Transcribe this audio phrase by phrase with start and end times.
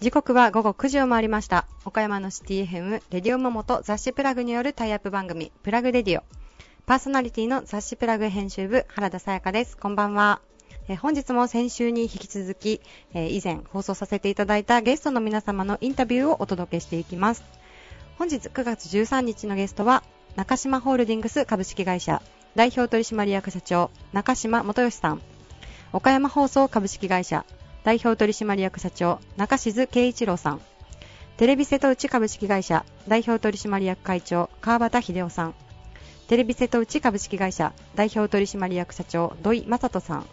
[0.00, 1.66] 時刻は午後9時を回りました。
[1.84, 6.22] 岡山のシティ FM レディオモモと雑誌プラグによるタイアップ番組プラグレディオ。
[6.86, 9.76] パーソナリティの雑誌プラグ編集部原田さやかです。
[9.76, 10.40] こんばんは。
[10.88, 12.80] え本日も先週に引き続き、
[13.12, 17.44] え以前放送させていただいたゲストの皆様のインタビューをお届けしていきます。
[18.16, 20.02] 本日9月13日のゲストは
[20.36, 22.20] 中島ホールディングス株式会社
[22.56, 25.22] 代表取締役社長中島元義さん。
[25.94, 27.46] 岡山放送株式会社
[27.84, 30.60] 代表取締役社長中静圭一郎さん。
[31.38, 35.54] テレビ瀬戸内株式会社代表取締役会長川端秀夫さん。
[36.28, 40.26] テレビ瀬戸内株式会社代表取締役社長土井正人さん。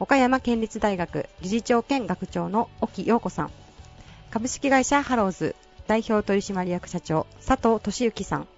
[0.00, 3.50] 岡山県立大学理事長兼学長の沖陽子さん。
[4.30, 5.54] 株式会社ハローズ
[5.86, 8.48] 代表取締役社長佐藤俊之さん。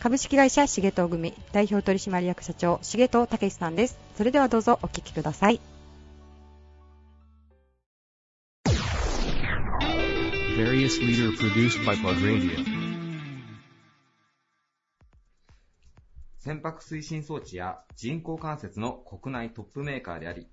[0.00, 3.98] 株式会社重藤組代表取締役社長重藤武さんです。
[4.16, 5.60] それではどうぞお聞きください。
[16.38, 20.46] 船舶推進装置や人工関節の国内トップメーカーであり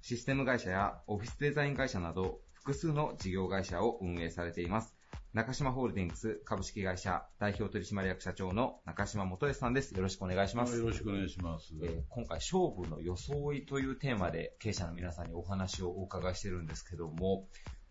[0.00, 4.99] システム会社やオフィスデザイン会社など複数の事業会社を運営されています。
[5.32, 9.94] 中島ホールディングス株式会社代表取締役社長の中島元江さんです。
[9.94, 10.76] よろしくお願いします。
[10.76, 11.72] よろしくお願いします。
[11.84, 17.46] えー、今回、勝負の装いというテーマで経営者の皆さんにお話をお伺いしてるんですけども、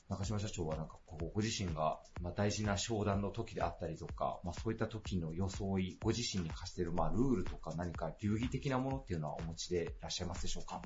[0.09, 10.81] 中島社長はなんかご自身がまあ大事な商談の時であったりとか、まあそういった時の装い、ご自身に課しているまあルールとか何か流儀的なものっていうのはお持ちでいらっしゃいますでしょうか？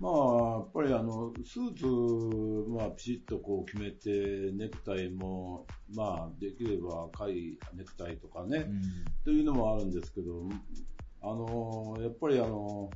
[0.00, 8.82] まあ、やっぱりあの、スーツ、まあ、ピシッとこう決めて、ネクタイも、まあ、できれば赤いネクタイとかね、うん、
[9.24, 10.48] というのもあるんですけど、
[11.20, 12.90] あの、やっぱりあの、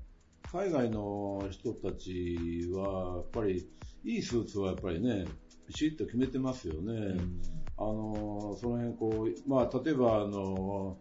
[0.52, 3.66] 海外の人たちは、やっぱり、
[4.04, 5.24] いいスーツはやっぱりね、
[5.66, 6.92] ピシッと決めてますよね。
[6.92, 7.42] うん、
[7.78, 10.98] あの、その辺こう、まあ、例えばあの、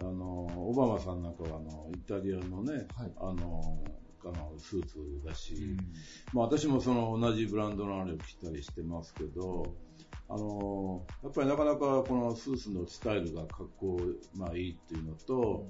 [0.00, 3.82] あの、オバマさんなんかはあの、イタリアのね、はい、あの、
[4.24, 5.76] あのスーツだし、うん、
[6.32, 9.74] まあ私もその同じブランドのあれを着たりしてますけど、
[10.28, 14.00] あのやっぱりなかなかこのスーツのスタイルが格好、
[14.34, 15.68] まあいいっていうのと、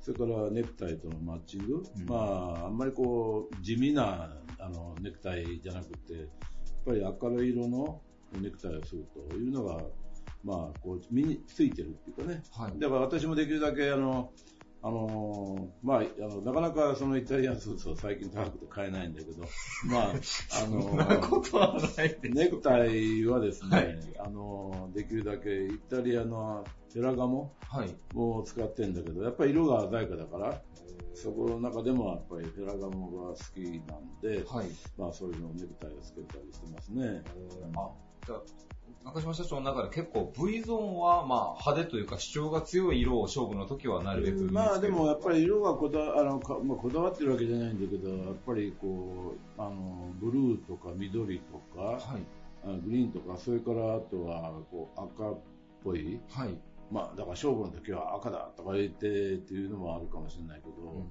[0.00, 2.16] それからネクタイとのマッチング、うん、ま
[2.62, 6.24] ああんまりこう地味なあのネクタイじゃなくて、やっ
[6.84, 8.00] ぱり明るい色の
[8.40, 9.82] ネクタイをするというのが、
[10.44, 12.42] まあこう身についてるっていうかね。
[12.52, 14.32] はい、だから私もできるだけあの、
[14.82, 19.42] あのー、まあ、あの、なかなかそのイタリアンスーツは最近高くて買えないんだけど、
[19.90, 27.52] まあ、あのー、ネクタイはですね、はい、あのー、できるだけイタリアのフェラガモ
[28.14, 30.62] を使ってるんだけど、やっぱり色が鮮やかだから、
[31.14, 33.60] そこの中でもやっぱりフェラガモが好き
[33.90, 34.66] なんで、はい、
[34.98, 37.22] まあそういうのネクタイをつけたりしてますね。
[39.06, 52.00] 中島社長の中で結構 V ゾーンはまあ派手というか主張が強い色を勝負の時はなるべくまあでもやっぱり色がこだあのか、まあ、こだわってるわけじゃないんだけど、やっぱりこう、あの、ブルーとか緑とか、はい、
[52.64, 55.38] あグリーンとか、それからあとはこう赤っ
[55.84, 56.58] ぽい、はい、
[56.90, 61.06] まあだから勝負の時は赤だとか言ってっていうのもあるかもしれないけど、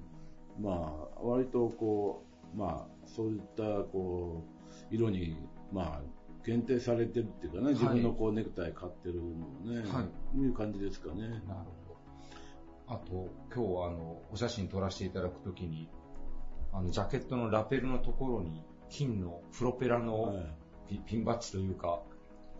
[0.58, 2.22] うん、まあ割とこ
[2.54, 4.44] う、まあそういったこ
[4.90, 5.36] う、色に、
[5.72, 6.15] まあ
[6.46, 10.04] 限定されてるっていうかね、自分のこうネクタイ買ってるのね、は
[10.36, 11.22] い、いう感じですかね。
[11.22, 11.96] なるほ
[12.86, 12.94] ど。
[12.94, 15.88] あと、今日はあの、お写真撮らせていただくときに、
[16.72, 20.36] あの、ジャケットのラペルのところに、金のプロペラの
[20.88, 22.00] ピ,、ピンバッジというか、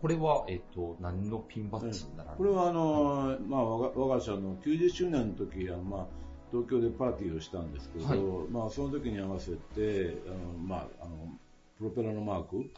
[0.01, 6.07] これは、えっ、と、何のピンバッジにならこれはあの、はい、まあ、我が社の90周年の時は、まあ、
[6.51, 8.19] 東京でパーティーをしたんですけど、はい、
[8.51, 11.39] まあ、その時に合わせて、あの、まあ、あの、
[11.77, 12.71] プロペラのマーク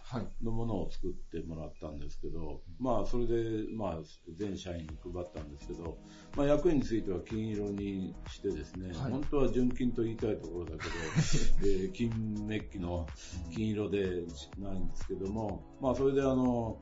[0.43, 3.33] のものを作ってもらったんですけど、まあ、それで、
[3.73, 3.97] まあ、
[4.37, 5.97] 全社員に配ったんですけど、
[6.35, 10.83] まあ、役員については金色にしてですね、はい、本当は純金と言いたいところだけど、
[11.63, 13.07] えー、金メッキの
[13.55, 14.25] 金色で
[14.57, 16.77] ないんですけども、まあ、それであの、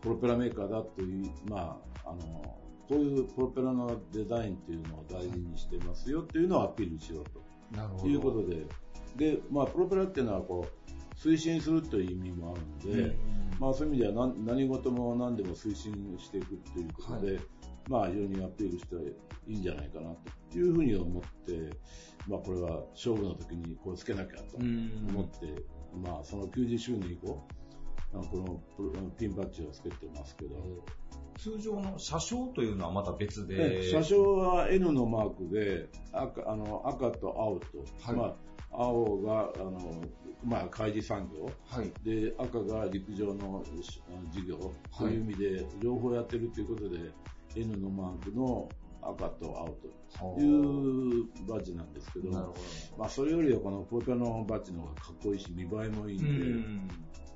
[0.00, 2.58] プロペラメーカーだという、まあ、あの、
[2.88, 7.42] こういうプロペラのデザインっていうのを大事にしてますよっていうのをアピールしようと。
[8.06, 8.66] いうことで、
[9.16, 10.91] で、まあ、プロペラっていうのはこう、
[11.22, 13.16] 推進するという意味もあるので、
[13.60, 17.40] まあ、そういう意味では何何事も何でも推進していくということで、はい、
[17.88, 18.96] まあ、非常にアピールして
[19.46, 20.10] いいんじゃないかな
[20.50, 21.70] というふうに思って、
[22.26, 25.46] まあ、これは勝負の時にこうつけなきゃと思って、
[25.94, 27.40] まあ、その90周年以降、
[28.12, 30.56] このピンバッジをつけてますけど。
[31.38, 33.90] 通常の車掌というのはまた別で。
[33.90, 38.36] 車掌は N のマークで、赤あの赤と青と、はい、まあ、
[38.72, 40.02] 青があの、
[40.44, 43.62] まあ、開示産業、はい、で赤が陸上の
[44.30, 44.56] 事業。
[44.98, 45.18] とい。
[45.18, 46.98] う意味で、両方やってるということで、
[47.56, 48.68] N のマークの
[49.02, 52.54] 赤と青というバッジなんですけど、ど。
[52.96, 56.88] まあ、それよりはこのポータのバッジの方がかっこいいし、見栄えもいいん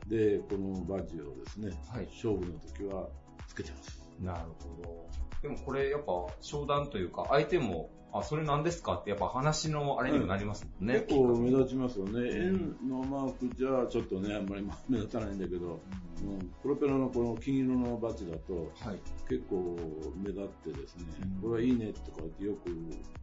[0.08, 3.08] で、で、このバッジをですね、はい、勝負の時は
[3.46, 4.08] つけてます。
[4.20, 5.25] なるほど。
[5.46, 11.04] でもこれやっぱ商談というか、相手も、あ、それ何ですかってやっぱ話のあれにもなりますもんね。
[11.06, 12.30] 結構目立ちますよね。
[12.32, 15.80] 円のマークじゃちょっとね、あんまり目立たないんだけど、
[16.24, 18.98] うん、プロペラのこの金色のバッジだと、はい、
[19.28, 19.76] 結構
[20.16, 21.04] 目立ってですね、
[21.40, 22.70] これはいいねとかってよく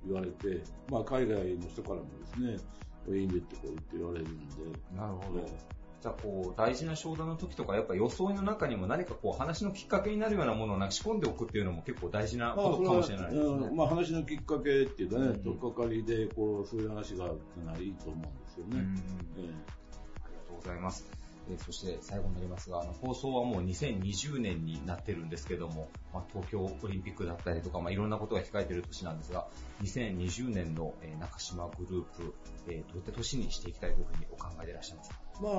[0.06, 2.04] 言われて、まあ海外の人からも
[2.38, 2.64] です
[3.12, 4.56] ね、いいねってこう言って言われるんで。
[4.96, 5.46] なるほど。
[6.04, 13.60] じゃあこう、大事な商談の時とか、やっぱ装いの中にも何かこう、話のきっかけになるようなものを仕込んでおくっていうのも結構大事なことかもしれないですね。
[13.60, 18.80] まあ、まあ、話のきっかけっていうかね、とっかかりで、こう、そういう話があるのはいいと思うんですよね。
[18.80, 18.98] うん、
[19.38, 21.06] えー、ありがとうございます。
[21.50, 29.48] えそして最後になりますが、あの放送はもう2020年になってるんですけども、まあ、東京オリンピックだったりとか、まあ、いろんなことが控えている年なんですが、
[29.82, 32.34] 2020年の、え中島グループ、
[32.68, 35.23] えどういった年にしていきたいというふうにお考えでいらっしゃいますか？
[35.42, 35.54] まあ、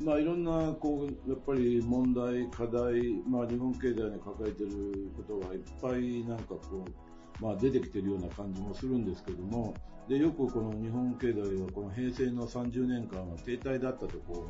[0.00, 9.74] まあ、いろんな、こう、やっぱり問題、課題、まあ、日本経済に抱えていることがいっぱいなんかこう、まあ、出てきてるような感じもするんですけども、
[10.08, 14.46] で、よくこの日本経済はこの平成の30年間は停滞だったとこ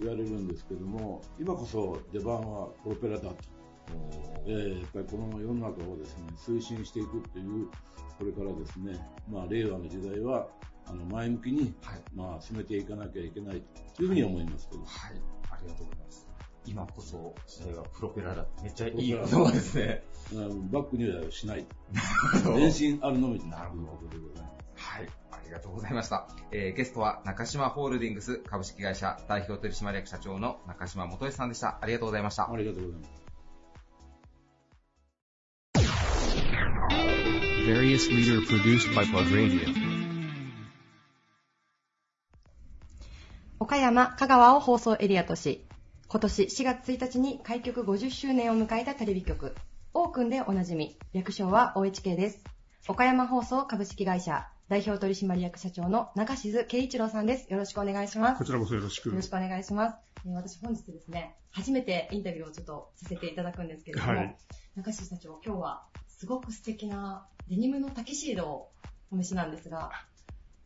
[0.00, 3.36] う言われるんですけども、今こそ出番はプロペラだと。
[4.46, 7.68] えー、やっぱりこの世の中をですね、推進していくっていう、
[8.18, 8.98] これからですね、
[9.30, 10.48] まあ、令和の時代は、
[10.86, 13.62] あの前向きに、はい、まあ、進めていかなきゃいけない
[13.94, 14.82] というふうに思いますけど。
[14.82, 16.26] はい、ありがとうございます。
[16.66, 20.02] 今こそ時代はプロペラだめっちゃいい言葉ですね。
[20.70, 21.66] バックにはしない。
[22.42, 24.08] 全身あるのみなるほど。
[24.08, 24.56] でございます。
[24.74, 25.08] はい。
[25.30, 26.28] ありがとうございました。
[26.50, 31.78] えー、ゲストは中島ホールディングス株式会社代表取締役社長の中島元義さんでした。
[31.80, 32.50] ありがとうございました。
[32.50, 33.26] ありがとうございます。
[37.66, 39.85] various leader produced by Plug Radio.
[43.58, 45.64] 岡山、香川を放送エリアとし、
[46.08, 49.54] 今年4月1日に開局50周年を迎えたテレビ局、
[49.94, 52.44] オークンでおなじみ、略称は OHK です。
[52.86, 57.50] 岡山放送株式会社代表取締役社長の中静圭一郎さんです。
[57.50, 58.38] よろしくお願いします。
[58.38, 59.08] こちらこそよろしく。
[59.08, 59.96] よろしくお願いします。
[60.26, 64.36] えー、私本日ですね、初めてインタビューをちょっとさせていただくんですけれども、はい、
[64.76, 68.70] 中静社長、今日はすごく素敵なデニムのタキシードを
[69.10, 69.92] お召しなんですが、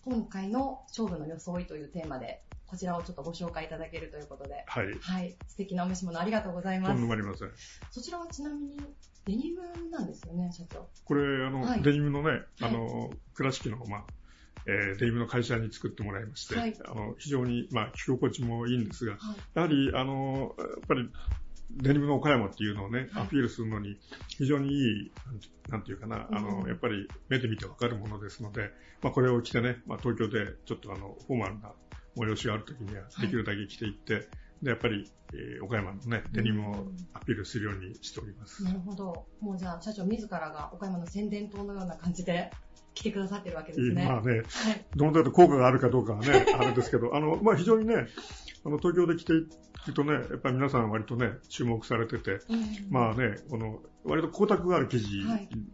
[0.05, 4.87] 今回の勝負の装いというテーマでこちらをちょっとご紹介いただけるということで、はい。
[5.01, 5.37] はい。
[5.49, 6.93] 素敵なお召し物ありがとうございます。
[6.93, 7.51] とんでもありません。
[7.91, 8.77] そちらはちなみに、
[9.27, 10.89] デニムなんですよね、社長。
[11.05, 14.05] これ、あの、はい、デニムのね、あの、倉敷の、まあ、
[14.67, 21.11] えー、デニムの会社に作ってもらいまして、はい、あの非常に、まあ、着心地もいいんですが、はい、やはり、あの、やっぱり、
[21.77, 23.97] デニムの岡山っていうのをね、アピールするのに
[24.29, 25.13] 非常にいい、
[25.69, 28.71] なんていうかな、あの、やっぱり目で見てわかるものですので、
[29.03, 31.73] まあこれを着てね、まあ東京でちょっとあの、フォーマルな
[32.17, 34.25] 催しがあるときには、できるだけ着ていって、はい、
[34.63, 38.65] で、やっぱり、えー、岡山のね、デニムをアピールするようにしております。
[38.65, 39.27] なるほど。
[39.41, 42.51] もうじゃあ、社長自らが岡山の宣伝塔のような感じで、
[42.95, 44.05] 来てくださってるわけですね。
[44.05, 44.45] まあね、はい、
[44.97, 48.09] どの程度効果があるかどうかはね、あれですけど、あの、まあ非常にね、
[48.65, 49.47] あの、東京で来てい
[49.85, 55.23] くとね、やっぱり皆さん割とね、注目されてて、うん、まあね、この、割と光沢がある生地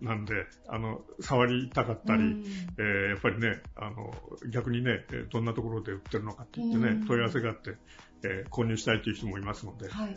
[0.00, 2.44] なんで、はい、あの、触りたかったり、うん、
[2.78, 4.12] えー、やっぱりね、あの、
[4.50, 7.76] 逆にね、どんなところで売ってるのかって言ってね、うん、問い合わせがあって、
[8.25, 9.88] えー、購入したいという人もいますので。
[9.88, 10.16] はい、はい。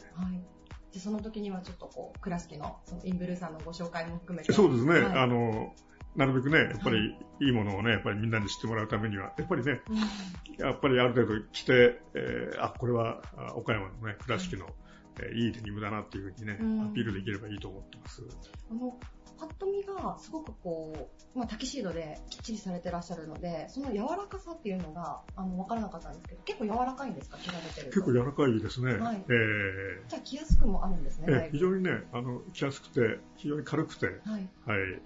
[0.94, 4.54] で、その時にはちょっとこう、倉敷の、そのインブルーさんのご紹介も含めて。
[4.54, 5.74] そうですね、はい、あの、
[6.20, 9.80] なるべくね、やっぱりいいものをね、やっぱりみんなに知ってもらうためには、やっぱりね、
[10.58, 13.22] やっぱりある程度来て、えー、あ、これは
[13.56, 14.66] 岡山のね、倉敷の、
[15.22, 18.22] えー、いいデニムだなっていうふうにね、アピールできればいいと思ってます。
[18.70, 19.00] あの、
[19.40, 28.96] パッと見がすごくこう、まあ、タキシードできっちりされてらっしゃるので、その柔らかさっていうのが、あの、わからなかったんですけど、結構柔らかいんですか、着られてる結構柔らかいですね。
[28.96, 29.24] はい。
[29.30, 31.28] えー、じゃあ着やすくもあるんですね。
[31.30, 34.50] えー、非常にね、あの、着やすくて、非常に軽くて、はい。
[34.66, 35.02] はい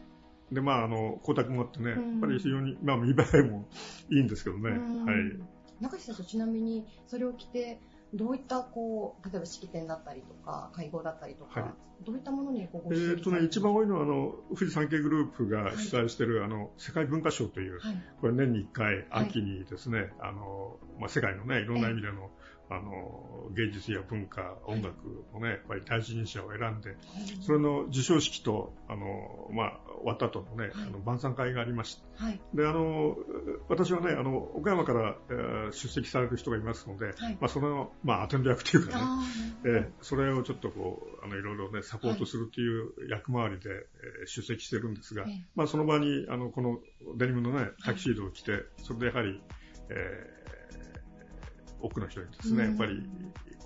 [0.54, 3.68] で、まあ、あの、光沢もあってね、やっぱり非常に、まあ、見栄えも
[4.10, 4.72] いいんですけどね。
[4.72, 5.82] はい。
[5.82, 7.80] 中西さん、ちなみに、それを着て、
[8.14, 22.30] どういったこう例えば式典だったりとか会合だったりとか、はい、どういったものにごごえっとね一番多いのはあの富士山系グループが主催している、はい、あの世界文化賞という、はい、これ年に1回秋にですね、あのまあ世界のねいろんな意味での
[22.70, 26.96] あの、芸術や文化、音楽のね、やっぱり第一人者を選んで、
[27.42, 33.16] それの授賞式と、あの、まあ、終わった後のね、あの晩餐会がありまして、はい、で、あの、
[33.70, 39.06] 私はね、あの、岡山から、えー、出席される人がいますので、はい、まあ、その、まあ、アテンド役というかね、
[39.66, 46.80] えー、それをちょっとこう、あの、いろいろね、サポートするという役回りで、えー、出席してるんですが、まあ、その場に、あの、この
[47.18, 49.42] デニムのね、タキシードを着て、それでやはり、
[49.90, 50.43] えー
[51.84, 53.04] 多くの人にですね、やっぱり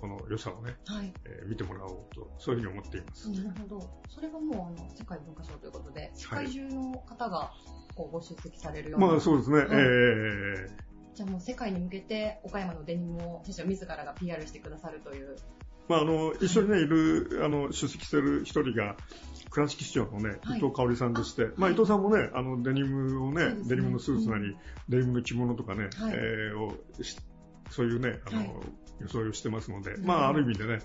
[0.00, 3.30] この良さをね、はい、えー、見てもらおうと、そういうふうに思っています。
[3.30, 3.90] なるほど。
[4.08, 7.52] それがもうあの世界文化賞ということで、世界中の方が
[7.94, 9.06] こうご出席されるような。
[9.06, 9.58] まあそうですね。
[9.58, 10.68] はい、えー、
[11.14, 15.36] じゃあもう世界に向けて岡山のデニムを自らが PR してくださるという。
[15.88, 16.86] まああの、一緒にね、い。
[16.86, 18.96] る、あの、出席してる一人が、
[19.50, 24.56] 倉敷市長のね、伊藤香織さんでして、まあ伊藤さんもね、あの、デニムをね、デニムのスーツなり、
[24.88, 26.74] デニムの着物とかね、えー、を
[27.70, 28.48] そういうね、あの、はい、
[29.02, 30.80] 装いをしてますので、まあ、ある意味でね、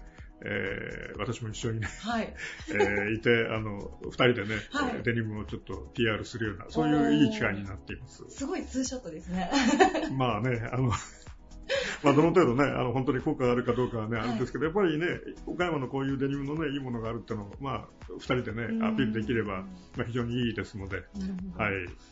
[0.46, 2.34] えー、私も一緒にね、はい、
[2.70, 8.24] えー、いて、あの、二人でね、はい、デニムをちょっと PR するような、そういういい機会になっています。
[8.30, 9.50] すごいツーショットですね。
[10.18, 10.92] まあね、あの、
[12.04, 15.08] まあ、どの程度ね、あの、本当に効果があるかどうかはね、あるんですけど、やっぱりね、
[15.46, 19.62] 岡山のこういうデニムのね、いいものがあるっていうのを、まあ、二人でね、アピールできれば、
[19.98, 20.98] まあ、非常にいいですので。
[20.98, 21.06] はい。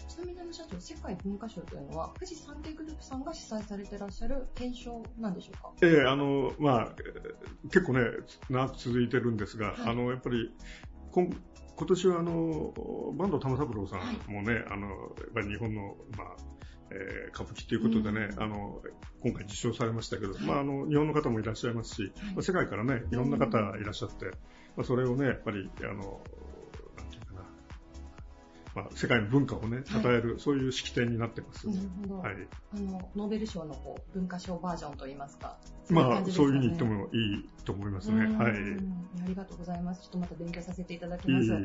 [0.08, 5.72] ちなみに、社長、世界文化賞というのは、富士山系グループさんが主催されていらっしゃる検証なんでしょうか？
[5.82, 6.96] ええー、あの、まあ、
[7.66, 8.02] 結構ね、
[8.50, 10.54] 長く続いてるんですが、はい、あの、やっぱり、
[11.12, 11.30] 今
[11.78, 12.74] 今年はあの、
[13.18, 16.28] 坂東玉三郎さんもね、はい、あの、やっぱり日本の、まあ、
[16.94, 18.82] えー、歌舞伎ということでね、うん、あの、
[19.22, 24.26] 今回受賞されましたけど、はい、まあ、あの、日本の方もいらっしゃいますし、はい、まあ、世界からね、いろんな方いらっしゃって、
[24.76, 26.22] まあ、それをね、やっぱり、あの、
[28.74, 31.68] まあ、世界の文化をね、称える、はい、そういう式典になってます。
[31.68, 32.18] なるほど。
[32.20, 32.36] はい。
[32.74, 35.58] あの、ノーベル賞のこう文化賞バージョンといいますか。
[35.90, 38.26] ううね、まあ、そういうふうに言ってもいいと思いますね。
[38.26, 38.52] はい。
[39.24, 40.04] ありがとうございます。
[40.04, 41.52] ちょっとまた勉強させていただきます。
[41.52, 41.62] はい。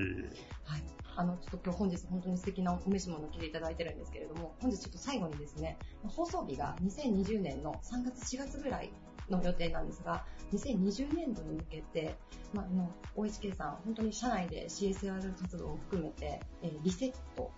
[1.18, 8.90] あの、ちょっと今日本日本当に素敵なお召し物を着ていただいてるんですけれども、本日ちょっと最後にですね、放送日が2020年の3月4月ぐらい
[9.30, 12.16] の予定なんですが、2020年度に向けて、
[12.54, 17.50] まあ、あの、OHK さん、本当に社内で CSR 活動を含めて、えー、リセット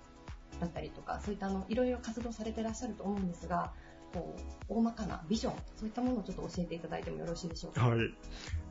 [0.60, 3.72] だったりとか、そういったあの、いろいろ活動されていらっしゃると思うんですが、
[4.14, 7.88] こう、大まかなビジョン、そういったものをちょっと教えていただいてもよろしいでしょうか？
[7.88, 7.98] はい。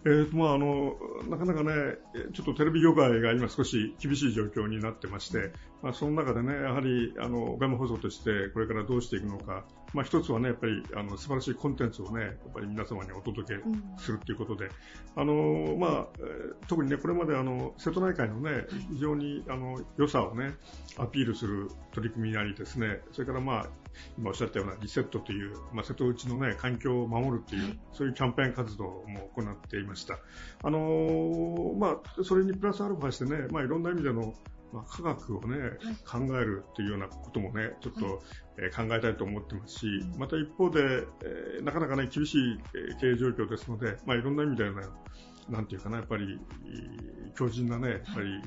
[0.05, 0.95] えーまあ、あの
[1.29, 1.71] なかなかね、
[2.33, 5.51] ちょっとテレビ業界が今少し厳しい状況になってまして、
[5.83, 13.61] まあ、その中でね、やはりあの岡山放送としてこれからどうしていくのか、まあ、一つはね、やっぱりあの素晴らしいコンテンツをね、やっぱり皆様にお届け
[13.97, 14.71] するということで、うん、
[15.15, 16.07] あのまあ、
[16.67, 20.55] 特にね、これまであの瀬戸内海のね、非常にあの良さをね、
[20.97, 23.69] アピールする取り組みなりですね、それからまあ、
[24.17, 30.19] 今おっしゃったようなリセットという、まあ、瀬戸内のね、環境を守るという、そういうキャンペーン活動も行っていました。
[30.63, 34.33] あのー、まあ、それにプラスアルファしてね、まあ、いろんな意味での、
[34.73, 35.71] まあ、科学をね、はい、
[36.05, 38.15] 考えるっていうようなこともね、ちょっと、はい、
[38.57, 40.81] えー、考えたいと思ってますし、また一方で、
[41.23, 42.59] えー、なかなかね、厳しい
[42.99, 44.81] 経営状況ですので、まあ、いろんな意味でね、
[45.49, 46.39] なんていうかな、やっぱり、
[47.35, 48.41] 強靭なね、やっぱり、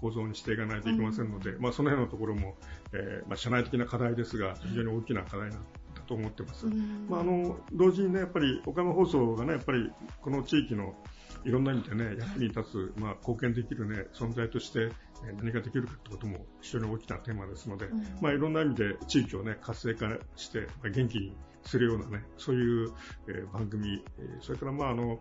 [0.00, 2.56] 構造にしていかないといけませんので、うん、まあ、その辺のところも、
[2.92, 5.58] えーまあ、社内的な課題ですが、非常に大きな課題な
[6.06, 6.66] と思ってます。
[7.08, 10.94] まあ、あの同時にね、やっぱり岡山放送がね、やっぱりこの地域の
[11.44, 14.90] いろんな意味でね、役に立つ、まあ、貢献できるね、存在として
[15.38, 22.92] 何ができるかってことも非常に大きなテーマですので、うん、まあ、いろんな意味で地域をね、活性化して、まあ、元気にするようなね、そういう、
[23.28, 24.02] えー、番組、
[24.40, 25.20] それからまあ、あの、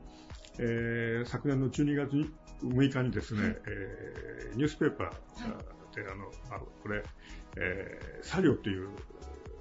[0.60, 2.12] えー、昨年の12月
[2.64, 7.04] 6日にですね、はい、えー、ニュースペーパーで、あの、まあ、これ、
[7.58, 8.90] えー、サリオという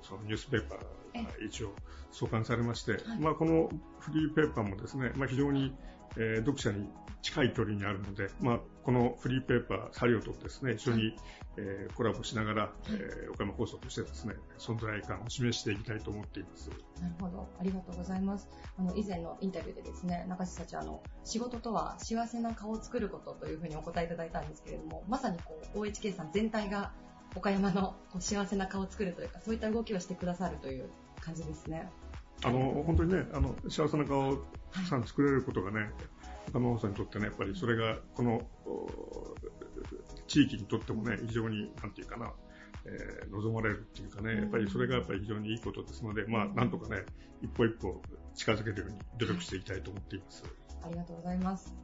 [0.02, 1.74] そのニュースペーパーが一応
[2.12, 5.72] 創刊されまして、まあ、このフリーペーパーもですね、まあ、非常に、
[6.16, 6.88] えー、読者に
[7.22, 11.14] 近い距離にあるので、まあ、このフリーペーパー、サリオとですね、一緒に、
[11.56, 16.70] えー、コラボしながら、えー、岡山放送としてですね、存在感を示していきたいと思っています。
[17.00, 17.48] なるほど。
[17.58, 18.48] ありがとうございます。
[18.78, 26.92] あの、以前のインタビューでですね、中地社長、あの、仕事とは幸せな顔を作ることというふうにお答えいただいたんですけれども、まさにこう、OHK さん全体が
[27.36, 30.88] 岡山の幸せな顔を作るというか、そういった動きをしてくださるという
[31.20, 31.90] 感じですね。
[32.44, 35.90] あの、本当にね、あの、幸せな顔をたくさん作れることがね、はい、
[36.48, 38.42] 岡山放送にとってね、やっぱりそれが、この、
[40.26, 42.32] 地域にとってもね、非常に、なんていうかな、
[42.84, 47.04] えー、望まれるっていうかね、やっぱりそれがやっぱり非常にいいことですので、まあ、なんとかね、
[47.42, 48.00] 一歩一歩
[48.34, 50.44] 近づけるように努力していきたいと思っています。
[50.82, 51.74] ありがとうございます。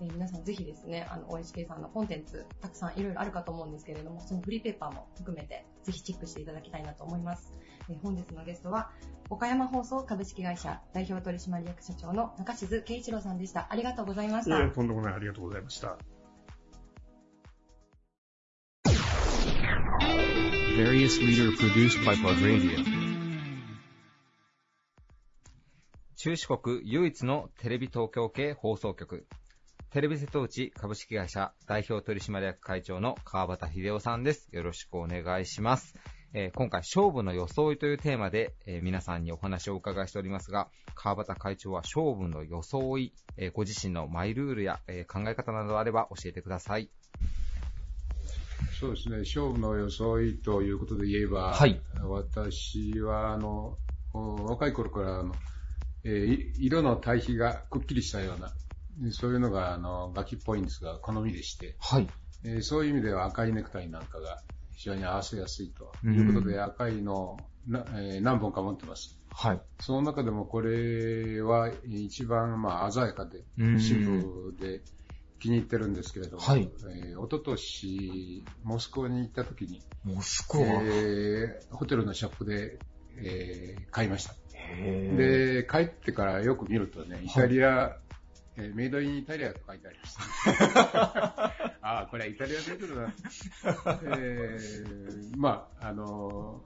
[0.00, 7.52] えー、皆さんぜひですね、あの、OHK さんのコンテンツ、たくさんいろいろあるかと思うんですけれども、そのフリーペーパーも含めて、ぜひチェックしていただきたいなと思います。
[7.88, 8.90] えー、本日のゲストは、
[9.30, 13.68] 岡山放送株式会社代表取締役社長の中静圭一郎さんでした。
[13.70, 14.56] ありがとうございました。
[14.58, 15.96] いや、とんでもない、ありがとうございました。
[20.76, 22.82] various leader produced by Plug Radio.
[26.16, 29.26] 中四国唯一のテレビ東京系放送局、
[29.90, 34.48] テレビ瀬戸内株式会社代表取締役会長の川端秀夫さんです。
[34.52, 35.94] よろしくお願いします。
[36.34, 46.88] えー、今回、勝負の装いというテーマで、えー、皆さんにお話をお伺いしておりますが、川端会長は勝負の装い、えー、ご自身のマイルールや、え考え方などあれば教えてください。
[48.80, 53.76] そうですね、勝負の装いということで言えば、はい、私はあの
[54.14, 55.34] 若い頃からあの、
[56.04, 58.54] えー、色の対比がくっきりしたような、
[59.10, 62.08] そういうのがあのガキっぽいんですが、好みでして、はい。
[62.44, 64.42] えー、そういう意味では赤いネクタイなんかが
[64.82, 69.16] 非常に合わせやすいということで、赤いのな、えー、何本か持ってます。
[69.30, 69.60] はい。
[69.78, 73.44] その中でもこれは一番まあ鮮やかで、
[73.78, 74.82] シンプルで、
[75.38, 76.68] 気に入ってるんですけれども、はい。
[76.88, 80.64] えー、おととし、モスクワに行った時に、モスクワ？
[80.66, 82.78] えー、ホテルのショップで、
[83.18, 84.34] えー、買いました。
[85.16, 87.98] で、帰ってからよく見るとね、イタリア、はい、
[88.56, 91.44] えー、メイドインイタリアと書いてありました。
[91.82, 93.14] ああ、これはイタリアメイドだな。
[94.18, 96.62] えー、まあ、あの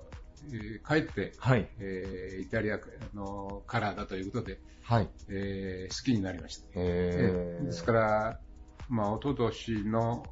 [0.52, 2.78] えー、帰って、はい、えー、イタリア
[3.14, 6.66] のカラーだということで、はい、えー、好きになりました。
[6.74, 8.40] えー、ですから、
[8.88, 10.24] まあ、おととしの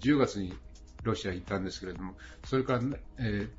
[0.00, 0.54] 10月に
[1.02, 2.80] ロシア行ったんですけれども、それから、
[3.18, 3.50] えー、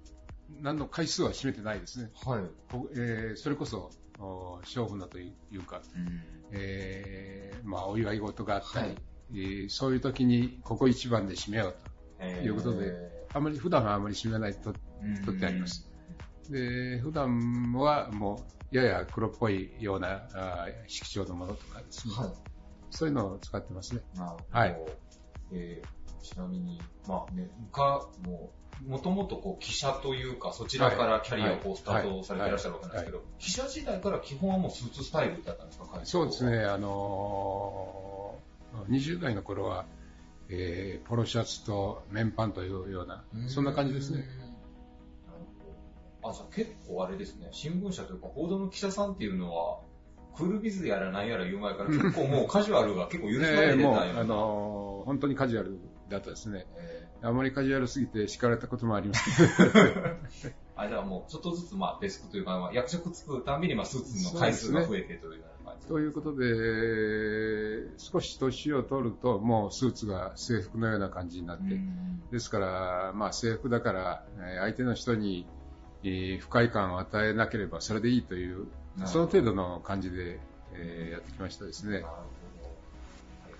[0.61, 2.11] 何の回数は占めてないですね。
[2.25, 2.43] はい。
[2.95, 3.91] えー、それこそ、
[4.61, 8.97] 勝負なというか、うん、えー、まあ、お祝い事があったり、はい、
[9.33, 11.75] えー、そういう時にここ一番で締めよう
[12.19, 12.93] ということで、
[13.33, 14.73] あまり普段はあまり締めないと、
[15.25, 15.89] とってあります。
[16.49, 22.13] で、普段はもう、やや黒っぽいようなあ色調のものとかですね。
[22.15, 22.33] はい。
[22.91, 24.01] そういうのを使ってますね。
[24.15, 24.45] なるほど。
[24.51, 24.77] はい。
[25.51, 39.85] えー、ちなみに、まあね、か、もう、もともとこう記者というか、そちらからキャリアをこうスタートされていらっしゃるわけなんですけど、記者時代から基本はもうスーツスタイルだったんですか、そうですね、あのー、20代の頃は、
[40.49, 44.25] えー、ポロシャツと綿パンというような、そんな感じですね。
[46.23, 49.79] あ、じゃあ結構あれですね、新聞社というか報道の記者さんっていうのは、
[50.35, 55.77] クールビズやら何やら言う前から結構もうカジュアルが結構許されてたような、もう、あのー、本当にカジュアル
[56.09, 56.65] だったですね。
[57.21, 59.43] あまりカジュアルすぎて叱られたこともあります。
[60.75, 71.79] あ、じゃあもうちょっとずつまあデスクというか、まあ、役職つくたびにまあスーツの回数が増えてというような感じ、ということで、少し年を取るともうスーツが制服のような感じになって、
[72.31, 74.25] ですから、まあ制服だから、
[74.61, 75.45] 相手の人に
[76.39, 78.67] 不快感を与えなければそれでいいという
[79.05, 80.39] その程度の感じで、
[80.73, 82.03] えー、やってきましたですね。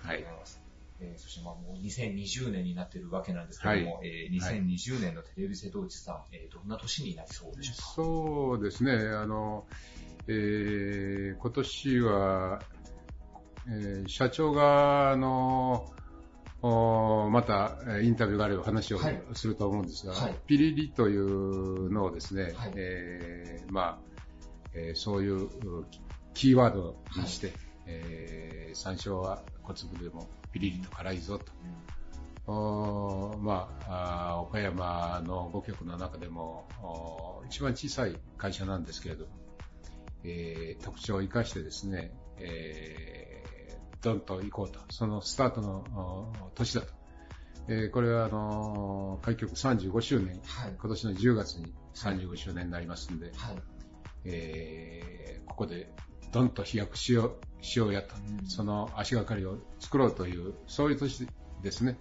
[0.02, 0.24] はい。
[1.00, 7.82] えー、そしてまあもう2020年になっているわけなんですけども、はい、えー、2020年のテレビ瀬戸内さん、えー、どんな年になりそうでしょうか？
[7.94, 9.66] そうですね、あの、
[10.26, 12.62] えー、今年は、
[13.68, 15.90] えー、社長が、あの、
[16.62, 19.00] またインタビューがあれば話を
[19.32, 23.98] すると思うんですが、はい、ピリリというのをですね、はい、えー、まあ、
[24.74, 25.48] えー、そういう
[26.34, 31.52] キーワードにして、はい、えー、山椒は小粒でもピリリと辛いぞと。
[32.46, 36.66] うん、まあ、岡山の5局の中でも
[37.48, 39.32] 一番小さい会社なんですけれども、
[40.24, 47.00] えー、特徴を生かしてですね、えー、ドンと行こうと、そのスタートの年だと。
[47.68, 53.56] えー、これはあの開局35周年、はい、今年の10月に35周年になりますんで、はい、
[54.24, 55.92] えー、ここで
[56.32, 61.28] どんと飛躍しようしようやと、うん、その足がかりを作ろうという、そういう年
[61.62, 61.98] ですね。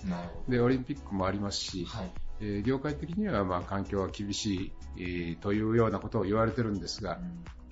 [0.47, 7.19] で、オリンピックもありますし、はい、えー、業界的にはまあ環境は厳しい、えー、というようなことを言われてるんですが、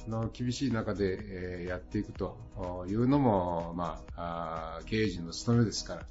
[0.05, 2.37] うん、の厳しい中で、えー、やっていくと
[2.87, 6.07] いうのも、まあ、あ経営陣の務めですから、はい、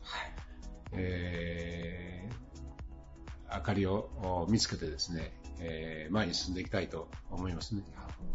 [0.92, 7.82] えー、明かりを見つけてですね、えー、前に進んでいきたいと思いますね。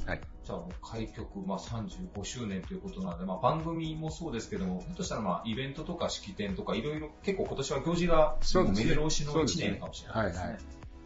[0.05, 0.21] はい。
[0.51, 10.43] じゃあもう開局、まあ、35周年ということなので、まあ、番組もそうですけども、ひょっとしたらまあイベントとか式典とかいろいろ結構今年は行事が目白押しの1年かもしれないですね。
[10.43, 10.59] すねはいはい。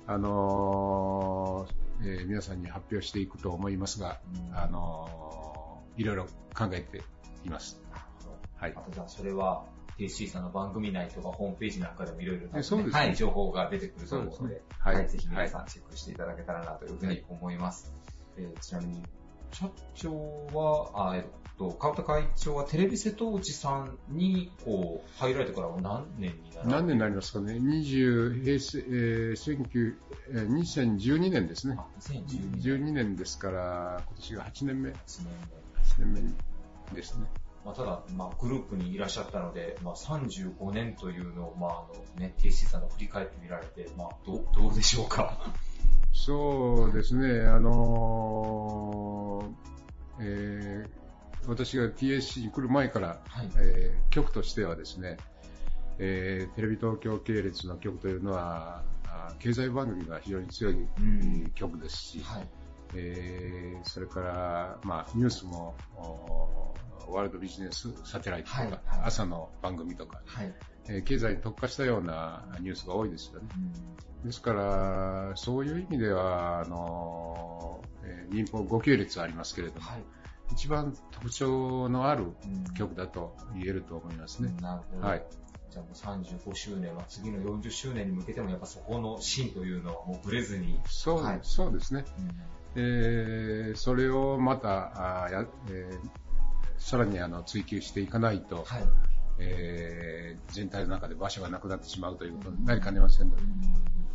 [0.07, 4.19] あのー、えー、皆さんに発表していくと思いますが、
[4.51, 7.03] うん、あのー、いろいろ考えて
[7.43, 7.81] います。
[7.91, 8.03] はい。
[8.61, 8.73] はい。
[8.75, 9.65] あとじゃあそれは、
[9.97, 17.93] TC さんの番組内とかホームページなんかでもいろいろな、ね、はい、情報が出てくると思うので、はい、はい、ぜひ皆さんチェックしていただけたらなというふうに思います。
[18.35, 19.03] はい、えー、ちなみに、
[19.59, 20.11] 社長
[20.53, 21.23] は、あえっ
[21.57, 26.69] と、川田会長はテレビ瀬戸内さんに、こう、入られてからは何年になる？
[26.69, 27.53] 何年になりますかね。
[27.53, 31.77] 20、平成、えー、2012年ですね。
[32.01, 34.89] 2012年ですから、今年が8年目。
[34.89, 34.93] 8
[35.97, 36.13] 年目。
[36.13, 36.35] 8年
[36.91, 37.25] 目ですね。
[37.63, 41.75] まあ、ただ、まあ、グループにいらっしゃったので、まあ、35年というのを、まあ、あ
[42.19, 45.39] の、ね、TC さんの振り返ってみられて、まあ、どう、どうでしょうか？
[46.15, 55.17] そうですね、あのー、えー、私が TSC に来る前から、はい、えー、局としてはですね、
[55.99, 58.83] えー、テレビ東京系列の局というのは、
[59.39, 60.77] 経済番組が非常に強い
[61.53, 62.47] 局ですし、はい、
[62.95, 65.75] えー、それから、まあ、ニュースも、
[67.07, 70.53] ワールドビジネスサテライトとか、はいはい、朝の番組とか、はい
[70.87, 73.47] えー、経済に特化したようなニュースが多いですよね。
[73.55, 80.03] うん、ですから、そういう意味では、あの、えー、民放5系列ありますけれども、はい、
[80.53, 82.27] 一番特徴のある
[82.77, 84.53] 曲だと言えると思いますね。
[84.55, 85.07] うん、なるほど。
[85.07, 85.25] はい。
[85.71, 90.79] じゃあもう35周年は次の40周年に向けてもやっぱそこの芯というのはもうブレずに。
[90.85, 92.05] そうはい、そうですね。
[92.19, 92.29] うん
[92.75, 95.99] えー、それをまたあや、えー、
[96.77, 98.83] さらにあの追求していかないと、はい、
[99.39, 103.41] えー、全体の中で場所がなくなってしまうということになりかねませんので、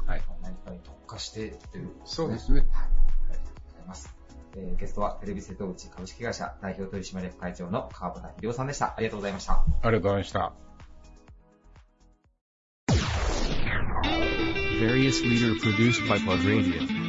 [0.06, 2.60] はい、何かに特化してっていう、ね、そうですね。
[2.60, 4.14] はい、ありがとうございます。
[4.56, 8.94] えー、ゲストはテレビ瀬戸内株式会社代表取締役会長の川端秀夫さんでした。
[8.96, 9.54] ありがとうございました。
[9.54, 10.52] ありがとうございました。
[14.80, 16.99] various leader produced by Plug Radio.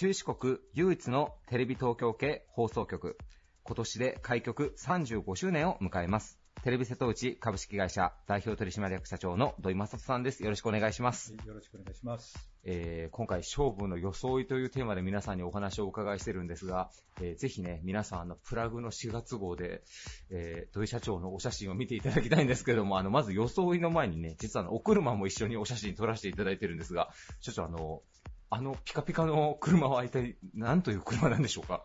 [0.00, 3.18] 中四国唯一のテレビ東京系放送局、
[3.64, 6.38] 今年で開局35周年を迎えます。
[6.64, 10.42] テレビ瀬戸内株式会社代表取締役社長の土井正人さんです。
[10.42, 11.34] よろしくお願いします。
[11.44, 12.48] よろしくお願いします。
[12.64, 16.88] えー、今回勝負の装いというテーマで皆さんにお話をお伺いしてるんですが、
[17.20, 19.82] えー、ぜひね、皆さんあのプラグの4月号で、
[20.30, 27.10] えー、土井社長のお写真を見ていただきたいんですけども、あの、まず装いの前にね、実はあの、お車も一緒にお写真撮らせていただいてるんですが、
[27.40, 28.02] 社長あの、
[28.50, 31.84] あのピカピカの車は一体何という車なんでしょうか？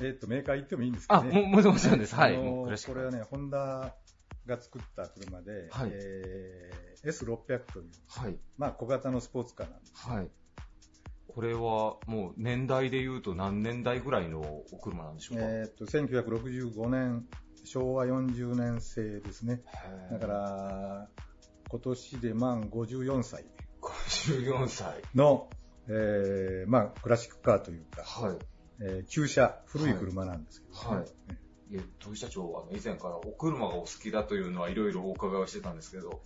[0.00, 1.30] えっ、と、メーカー言ってもいいんですかね。
[1.32, 2.14] あ、も、もちろんです。
[2.14, 2.36] はい。
[2.36, 3.94] これはね、ホンダ
[4.46, 7.36] が作った車で、はい、えー、S600
[7.72, 10.08] という、はい、まあ小型のスポーツカーなんです。
[10.08, 10.30] はい。
[11.26, 15.44] これはもう年代でいうと何年代ぐらいのお車なんでしょうか？
[15.44, 17.26] えっ、と、1965年、
[17.64, 19.62] 昭和40年製ですね。
[20.12, 21.08] だから、
[21.70, 23.44] 今年で満54歳。
[23.82, 25.02] 54歳。
[25.14, 25.48] の、
[25.88, 28.38] えー、まあ、クラシックカーというか、はい。
[28.80, 31.06] えー、旧車、古い車なんですけど、ね、はい。
[31.70, 36.22] いや、土井社長は以前からお車がお好きだというのはいろいろお伺いをしてたんですけど、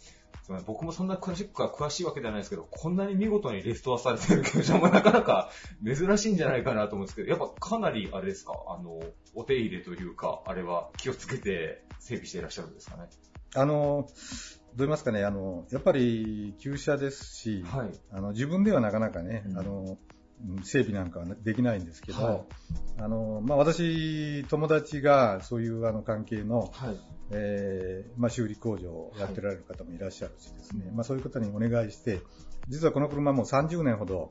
[0.66, 5.50] 僕もそんなクラシックが詳しいわけじゃないですけど、こんなに見事にレストアされてる旧車もなかなか
[5.84, 9.00] 珍しいんじゃないかなと思うんですけど、やっぱかなりあれですか、あの、
[9.34, 13.08] お手入れというか、あれは気をつけて整備していらっしゃるんですかね？
[13.54, 14.06] あの、
[14.74, 19.98] どう言いますかね、あの、やっぱり旧車ですし、はい、あの自分ではなかなかね、うん、あの、
[20.64, 22.42] 整備なんかはできないんですけど、はい、
[22.98, 26.96] あの、まあ、私、友達がそういうあの関係の、はい、
[27.30, 32.20] えー、まあ、修理工場をやってられる方もいらっしゃるしですね、はい、まあ、そういう方にお願いして、
[32.68, 34.30] 実はこの車も30年ほど、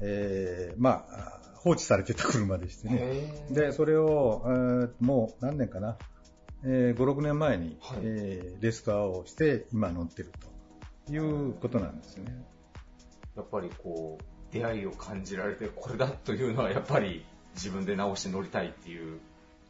[0.00, 5.98] えー、まあ、放置されてた車でしてね、で、それを、えー、もう何年かな、
[6.64, 10.32] えー、5、6年前に、はい、えー、レストアをして今乗ってる
[11.06, 12.44] ということなんですね。
[13.36, 19.20] やっぱりこう、出会いを感じられて、これだというのはやっぱり自分で直して乗りたいっていう、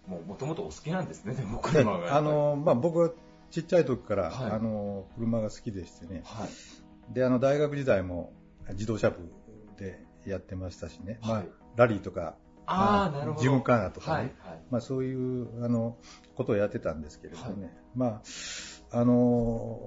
[0.09, 2.16] もともとお好きなんですね、でも 車が。
[2.16, 3.11] あの、まあ、僕は
[3.50, 6.22] ちっちゃい時から、はい、あの、車が好きでしてね。
[6.24, 8.33] はい、で、あの、大学時代も
[8.70, 9.33] 自動車部
[9.79, 11.18] でやってましたしね。
[11.22, 11.44] はい、まあ、
[11.76, 12.37] ラリーとか、
[12.70, 13.42] あなるほど。
[13.42, 15.96] ジムカーナとかね、はいはい、まあ、そういうあの
[16.35, 19.78] ことをやってたんですけれどもね、はい、まあ、あの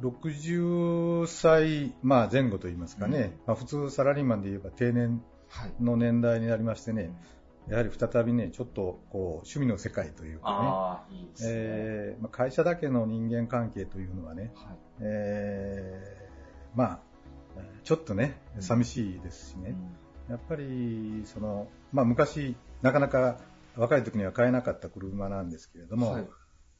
[0.00, 5.22] 60歳、まあ、前後といいますかね、うん、まあ、普通サラリーマンで言えば定年
[5.80, 7.12] の年代になりましてね、
[7.68, 11.30] やはり再びね、ちょっとこう趣味の世界というかね、いいね。
[11.42, 17.00] えーまあ、会社だけの人間関係というのはね、はい、えー、まあ、
[17.84, 23.38] ちょっとね、寂しいですしね、うんやっぱりその、まあ、昔、なかなか
[23.76, 26.28] 若い時には買えなかった車なんですけれども、はい、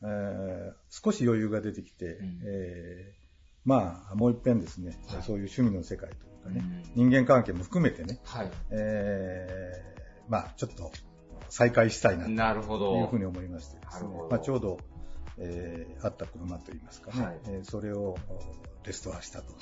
[0.03, 3.29] えー、少し余裕が出てきて、うん、えー、
[3.65, 6.65] まあ、もう一遍ですね、はい、そういう趣味の世界というかね、
[6.97, 10.91] うん、人間関係も含めてね、はい、えー、まあ、ちょっと
[11.49, 14.79] 再開したいなというふうに思いましてですね、まあ、ちょうど、
[15.39, 18.17] えー、あった車といいますかね、はい、えー、それを
[18.85, 19.53] レストアしたと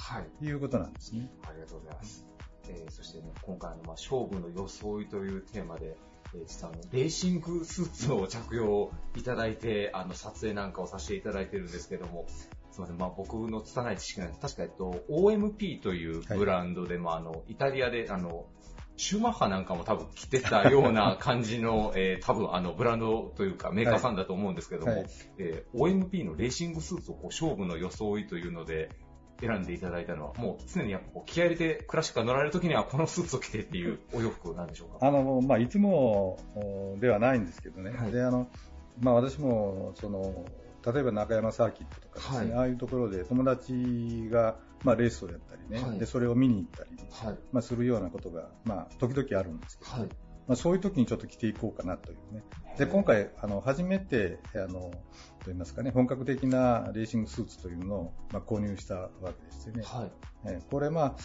[0.43, 0.51] い。
[0.53, 1.31] うことなんですね。
[1.43, 2.34] はい、ありがとうございます。
[2.69, 5.97] えー、そしてね、今回のまあ勝負の装いというテーマで、
[6.35, 12.49] えー、実はあのレーシングスーツを着用いただいて、あの撮影なんかをさせていただいてるんですけども、す
[12.79, 14.41] みません、まあ、僕の拙い知識なんです。
[14.41, 18.47] 確か、えっと、OMP というブランドで、はい、まあ、あの、イタリアで、あの、
[18.97, 25.01] シューマッハなんかも多分着てたような感じの、 えー、多分あの、ブランドというかメーカーさんだと思うんですけども、はい。
[25.03, 28.91] はい、えー、OMP のレーシングスーツをこう勝負の装いというので、
[29.47, 35.07] 選んでいただいたのは、もう常にやっぱこう気合入れてクラシックが乗られるときにはこのスーツを着てっていう お洋服なんでしょうか？
[35.07, 36.39] あの、まあ、いつも
[37.01, 37.91] ではないんですけどね。
[37.91, 38.49] はい、で、あの、
[39.01, 40.45] まあ、私も、その、
[40.87, 50.09] 例えば中山サーキットとかですね、はい、ああいうところで友達が、まあ、レースをやったりね、はい、でそれを見に行ったり、はい、まあ、するようなことが、まあ、時々あるんですけど、はい。
[50.47, 52.45] まあ、そういう時にちょっと着ていこうかなというね。
[52.77, 54.91] で、今回、あの、初めて、あの、
[55.45, 59.83] と言いますかね、本格的なレーシングスーツというのを、まあ、購入したわけですよね。
[59.85, 60.11] はい。
[60.47, 61.17] えこれ、ま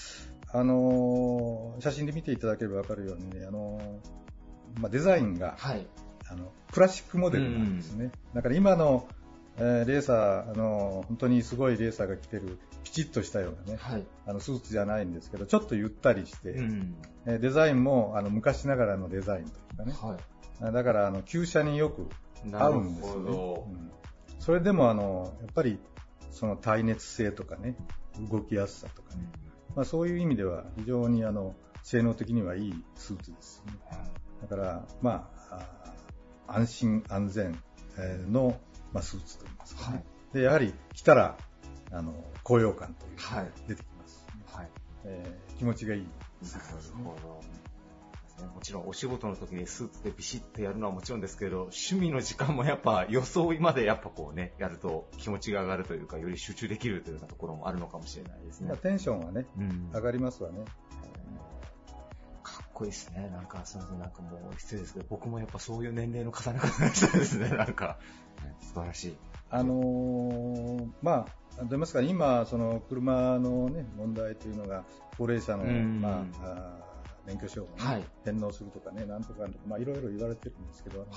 [0.51, 3.79] あ、あの写真で見ていただければわかるようにね、あの
[4.79, 5.87] まあ、デザインが、はい、
[6.29, 8.11] あの、クラシックモデルなんですね。
[8.33, 9.07] だから今の、
[9.57, 22.07] えー、レーサー、あの、本当にすごいレーサーが着てる、ピチッとしたようなね、はい、あのスーツじゃないんですけど、ちょっとゆったりして、うん、えデザインもあの昔ながらのデザインというかね、はい、だからあの旧車によく
[22.53, 23.31] 合うんですよね。
[23.31, 23.91] うん、
[24.39, 25.79] それでもあのやっぱり
[26.31, 27.75] その耐熱性とかね、
[28.31, 29.21] 動きやすさとかね、
[29.69, 33.63] うん、まあ、そういう意味では非常にあの性能的にはいいスーツです。
[33.65, 33.73] ね。
[34.41, 35.93] だから、まあ、
[36.47, 37.61] 安心安全
[38.29, 38.59] の、
[38.93, 39.97] まあ、スーツといいますかね。
[39.97, 41.37] はい、でやはり着たら
[41.91, 44.69] あの高揚感というのが出てきます、ね、はい。
[45.05, 46.01] えー、気持ちがいい。
[46.01, 46.07] ね、
[46.43, 46.63] なる
[47.03, 47.58] ほど。
[48.47, 58.75] もちろんお仕事の時にスーツでビシッとやるのはもちろんですけど、趣味の時間もやっぱ装いまでやっぱこうね、やると気持ちが上がるというか、より集中できるというようなところもあるのかもしれないですね。
[58.77, 60.65] テンションはね、うん、上がりますわね。
[62.43, 63.29] かっこいいですね。
[63.31, 67.99] なんか、すみません、なんかもう失礼ですけど、僕もやっぱそういう年齢の重ね方がしたいですね、 なんか、
[68.61, 69.17] 素晴らしい。
[69.51, 71.25] あのー、まあ、
[71.57, 74.83] どう言いますか、今、その車の、ね、問題というのが、
[75.17, 76.88] 高齢者の、まあ、
[77.25, 81.09] 免許証を、ねはい、返納するとかね、なんとか、まあ、いろいろ言われてるんですけど、はい、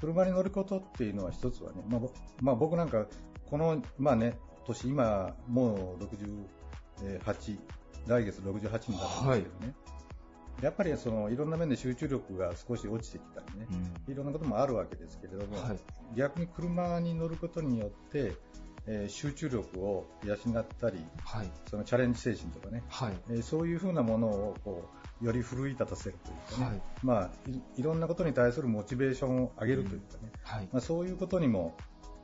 [0.00, 2.00] 車に乗ることっていうのは一つはね、まあ、
[2.40, 3.06] まあ、僕なんか、
[3.48, 7.58] この、まあね、年、今、もう68、
[8.06, 9.44] 来月68になるんですけどね、はい、
[10.62, 13.66] やっぱりそのいろんな面で集中力が少し落ちてきたりね、
[14.06, 15.56] うん、いろんなこともあるわけですけれども、
[16.16, 18.36] 逆に車に乗ることによって、
[18.86, 23.12] えー、集中力を養ったり、はい、そのチャレンジ精神とかね、はい。
[23.30, 26.82] えー、そういうふうなものをこうより奮い立たせるというかね、はい。
[27.02, 30.68] まあい、いろんなことに対するモチベーションを上げるというかね、うんはい。
[30.72, 31.76] まあ、そういうことにも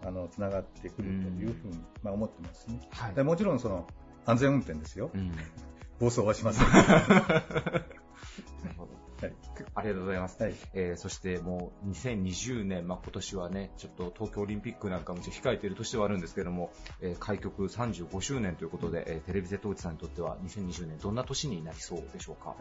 [0.05, 3.87] あのつながってくるというふうに、まあ、思ってますね、はい、でもちろんその
[4.25, 5.33] 安全運転ですよ、うん、
[5.99, 6.67] 暴走はしません。
[9.21, 9.35] はい、
[9.75, 10.43] ありがとうございます。
[10.43, 22.55] はい、えー、そしてもう2020年、まあ、今年はね、ちょっと東京オリンピックなんかも控えている年ではあるんですけども、えー、開局35周年ということで、えー、テレビ瀬戸内さんにとっては2020年どんな年になりそうでしょうか？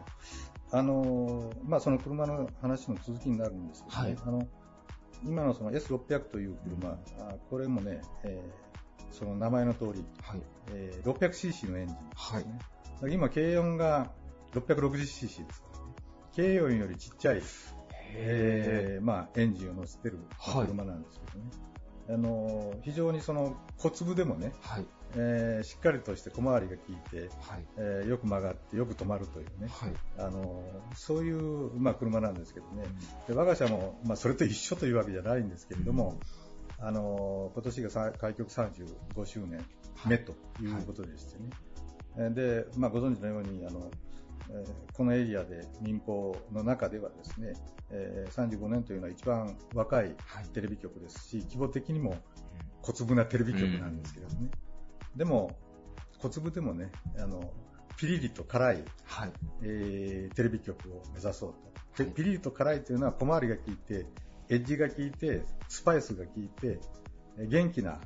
[0.72, 4.48] あのー、まあ、その車の話の続きになるんですけどね、はい、あの
[5.24, 6.98] 今のその S600 という車、うん、
[7.30, 10.42] あこれもね、えー、その名前の通り、はい
[10.72, 12.60] えー、600cc のエンジンですね。
[13.02, 14.12] はい、今、軽音が
[14.54, 15.64] 660cc です
[16.36, 17.42] 軽4よりちっちゃい、
[18.14, 21.50] えー、まあ、エンジンを乗せてる車なんですけどね。
[22.08, 30.62] はい、あの非常にその小粒でもね、はい、えー、しっかりとして小回りが効いて、はい、えー、よく曲がってよく止まるというね、はい、あの
[30.94, 32.84] そういう、まあ、車なんですけどね、
[33.28, 36.20] うん、で我が社も、まあ、それと一緒というわけじゃないんですけれども、
[36.80, 39.64] うん、あの今年が開局35周年
[40.06, 43.90] 目ということでしてね、でまあ、ご存知のようにあの
[44.94, 47.54] このエリアで民放の中ではですね、
[48.32, 50.16] 35年というのは一番若い
[50.54, 52.16] テレビ局ですし、規模的にも
[52.82, 54.50] 小粒なテレビ局なんですけどね。
[55.16, 55.58] でも、
[56.20, 57.52] 小粒でもね、あの、
[57.98, 59.32] ピリリと辛い、はい。
[59.64, 61.54] えー、テレビ局を目指そう
[61.98, 62.04] と。
[62.04, 64.06] でピリリと辛いというのは小回りが効いて、
[64.50, 66.80] エッジが効いて、スパイスが効いて、
[67.38, 68.00] 元気な、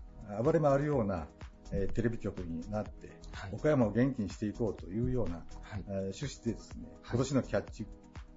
[0.43, 1.28] 暴れ回るような、
[1.71, 3.18] えー、テレビ局になって、はい、
[3.52, 7.86] 岡山を元気にしていこうというような、はい、えー、趣旨でですね、今年のキャッチ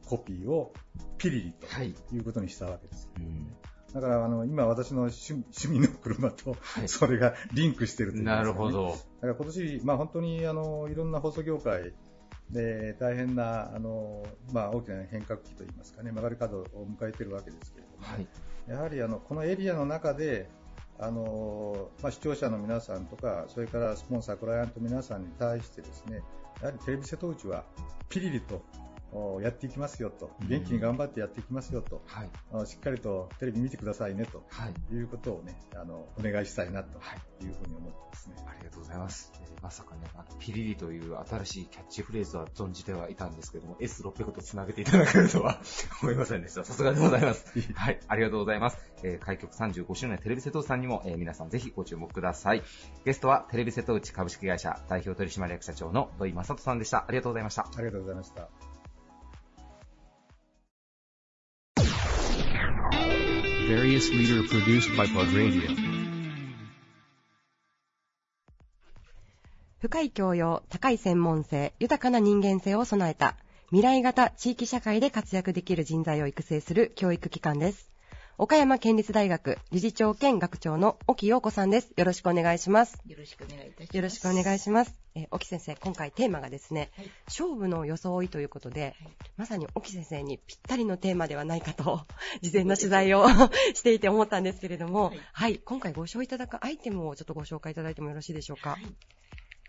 [0.06, 0.72] コピーを
[1.18, 2.18] ピリリとい。
[2.18, 3.10] うことにしたわけです。
[3.16, 8.88] はい、だからあの今私の趣趣味の車とそれがリンクしてるという、ね、なるほど。
[8.88, 11.92] だから今年、まあ、本当にあのいろんな放送業界
[12.50, 16.64] で大変なあの、まあ、大きな変革期といいますかね曲がり角を
[17.00, 18.26] 迎えているわけですけれども、はい、
[18.68, 20.48] やはりあのこのエリアの中で
[20.98, 26.22] あのまあ、視聴者の皆さんとかそれからスポンサー、クライアント皆さんに対してですね
[26.60, 27.64] やはりテレビ瀬戸内は
[28.08, 28.62] ピリリと
[29.42, 36.98] やっていきますよと、元気に頑張ってやっていきますよと、はい、しっかりとテレビ見てくださいねと、はい、いうことをね、あの、お願いしたいなと
[37.44, 38.36] いうふうに思ってますね。
[38.46, 39.32] ありがとうございます。
[39.42, 45.60] えー、まさかね、あの、ピリリという新しいキャッチフレーズは存じてはいたんですけども、S600 と繋げていただけるとは
[46.02, 46.64] 思いませんでした。
[46.64, 47.44] さすがでございます。
[47.74, 48.78] はい、ありがとうございます。
[49.02, 52.62] えー、開局35周年テレビ瀬戸内さんにも、えー、皆さんぜひご注目ください。
[53.04, 57.04] ゲストはテレビ瀬戸内株式会社代表取締役社長の土井正人さんでした。
[57.06, 57.66] ありがとうございました。
[57.76, 58.71] ありがとうございました。
[63.72, 65.62] Various leader produced by Pod Radio.
[69.78, 73.36] 深い教養、高い専門性、豊かな人間性を備えた
[73.68, 77.90] 未来型地域社会で活躍できる人材を育成する教育機関です。
[78.38, 81.92] 岡山県立大学理事長兼学長の沖陽子さんです。
[81.96, 82.98] よろしくお願いします。
[83.06, 83.96] よろしくお願いいたします。
[83.96, 84.98] よろしくお願いします。
[85.14, 88.96] えー、沖先生、今回テーマがですね、はい、勝負の装いということで、はい、
[89.36, 92.06] まさに沖先生にぴったりのテーマではないかと、
[92.40, 93.26] 事前の取材を
[93.74, 98.78] していて思ったんですけれども、はい、はい、今回ご紹介いただくアイテムをちょっとご紹介いただいてもよろしいでしょうか？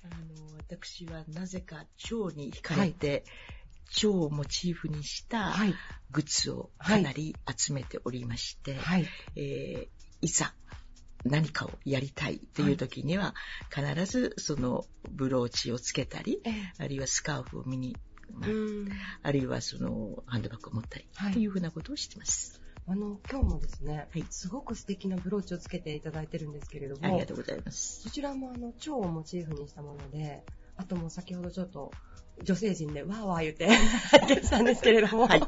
[0.06, 3.24] あの私はなぜか蝶に惹かれて、
[3.92, 5.54] 蝶をモチーフにした
[6.12, 10.54] グッズをかなり集めておりまして、はい、えー、いざ
[11.26, 13.34] 何かをやりたいという時には、
[13.74, 16.42] 必ずそのブローチをつけたり、
[16.78, 17.96] あるいはスカーフを身に、
[18.34, 18.50] まあ、
[19.28, 22.62] あるいはそのハンドバッグを持ったり、というふうなことをしてます。
[22.86, 28.02] あの、今日もですね、はい、すごく素敵なブローチをつけていただいてるんですけれども、ありがとうございます。
[28.02, 30.44] そちらもあの、蝶をモチーフにしたもので、
[30.78, 31.92] あとも先ほどちょっと
[32.42, 35.42] 女性陣でわーわー言って拝見したんですけれども、はい、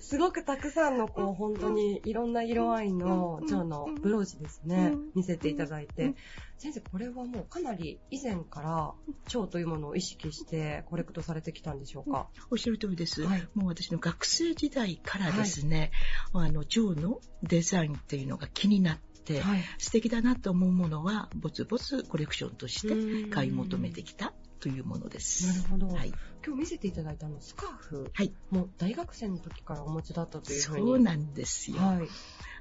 [0.00, 6.14] すごくたくさんのこう本当にいろんな色合いの蝶のブローチですね、見せていただいて、
[6.58, 8.92] 先生これはもうかなり以前から
[9.28, 15.92] 蝶というものを意識してコレクトされてきたんでしょうか、おっしゃる通りです、はい、もう私の学生時代からですね、
[16.32, 25.46] はい、あの蝶のデザインっていうのが気になって、はい、素敵だなと思うものはぼつぼつコレクションとして買い求めてきたというものです。
[25.46, 25.88] なるほど。
[25.88, 26.12] はい、
[26.44, 28.10] 今日見せていただいたのスカーフ。
[28.12, 28.32] はい。
[28.50, 30.60] もう大学生の時からお持ちだったという。
[30.60, 31.78] そうなんですよ。
[31.78, 32.08] はい。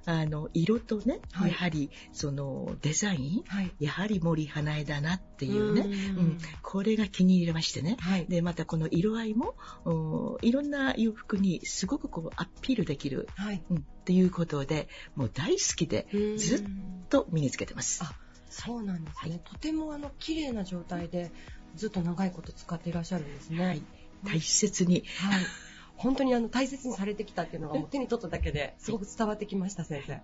[0.06, 7.98] あの、色とね、はい、やはり、その、デザイン、はい、やはり森花江だなっていうね、うん、これが気に入りましてね。
[8.00, 9.56] はい、で、またこの色合いも、
[10.42, 16.08] いろんな洋服にすごくこう、アピールできる、はい、うん、っていうことで、もう大好きで、
[16.38, 16.64] ずっ
[17.10, 18.02] と身につけてます。
[18.06, 18.16] あ
[18.50, 19.42] そうなんですね。
[19.44, 21.32] とてもあの、綺麗な状態で、
[21.78, 23.66] ずっと長いこと使っていらっしゃるんですね。
[23.66, 23.82] はい、
[24.26, 25.04] 大切に。
[25.20, 25.44] はい。
[25.96, 30.22] 本当にあの大切にされてきたっていうのがもう手に取っただけですごく伝わってきました、先生。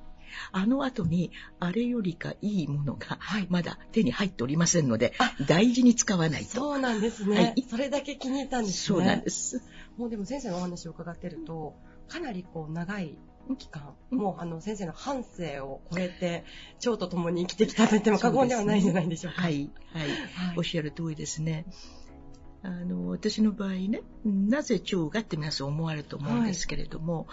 [0.52, 3.18] あの後に、あれよりかいいものが、
[3.50, 5.13] まだ手に入っておりませんので、
[5.48, 6.50] 大事に使わないと。
[6.50, 7.36] そうなんですね。
[7.36, 8.98] はい、それだけ気に入ったんですね。
[9.00, 9.63] そうなんです。
[9.98, 11.76] もうでも先生のお話を伺ってると、
[12.08, 13.18] かなりこう長い
[13.58, 16.45] 期間、もうあの先生の半生を超えて、
[16.79, 19.43] 蝶と共に生きてきたと言っても過言ではないんじゃないでしょうか。
[19.43, 20.58] はい、はい、はい。
[20.58, 21.65] おっしゃる通りですね。
[22.63, 27.27] あの、私の場合ね、なぜ蝶がって皆さん思われると思うんですけれども、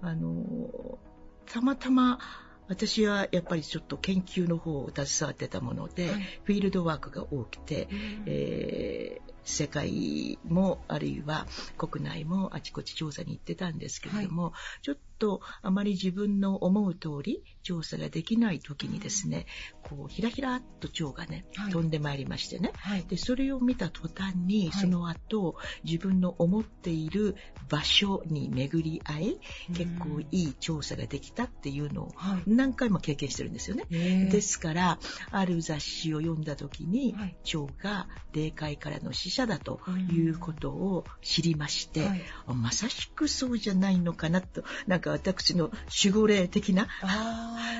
[0.00, 0.98] はい、あの、
[1.46, 2.20] たまたま、
[2.68, 7.88] 私はやっぱりちょっと研究の方を携わってたもので、はい、フィールドワークが多くて、
[8.26, 11.46] えー、世界もあるいは
[11.78, 14.52] 国内もあちこち調査に行ってたんですけれども、はい、
[14.82, 19.46] ちょっとあまり自分の思う通り調査ができない時にですね、
[19.82, 27.36] こうひらひらっと蝶がね、はい、飛んでまいりましてね、はい、でそれを見た途端に、その後自分の思っている
[27.68, 29.40] 場所に巡り合い、
[29.74, 32.12] 結構いい調査ができたっていうのを
[32.46, 33.86] 何回も経験してるんですよね。
[34.30, 34.98] ですから
[35.30, 39.80] ある雑誌を読んだ時に、蝶が霊界からの死者だと
[40.12, 42.08] いうことを知りまして、
[42.46, 45.70] まさしくそうじゃないのかなとなんか私の
[46.04, 46.88] 守護霊的な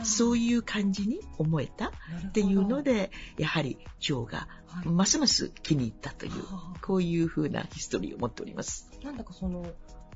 [0.02, 1.88] そういう感じに思えた
[2.28, 4.48] っていうのでやはり蝶が
[4.84, 6.32] ますます気に入ったという、
[6.82, 8.90] こういうふうなヒストリーを持っております。
[9.02, 9.64] なんだかその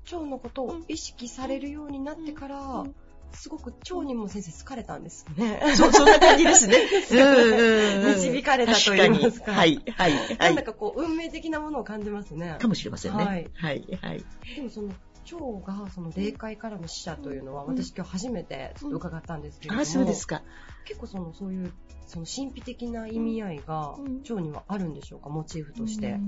[0.05, 2.95] 蝶のことを意識されるようになってから、うんうん
[3.33, 5.63] すごく蝶にも先生好かれたんですね。
[5.77, 6.79] そ、そんな感じですね。
[8.17, 9.53] 導かれたと言いますか。
[9.53, 10.39] はい、はい、はい。
[10.39, 12.57] なんだかこう、運命的なものを感じますね。
[12.61, 13.25] かもしれませんね。
[13.25, 14.25] はい、はい、はい。
[14.57, 14.93] でもその、
[15.31, 20.43] 蝶がその霊界からの死者というのは、私今日初めてちょっと伺ったんですけれども、うん、あそうですか
[20.85, 21.73] 結構その、そういう
[22.11, 26.19] その神秘的な意味合いが、蝶にはあるんでしょうか、モチーフとして。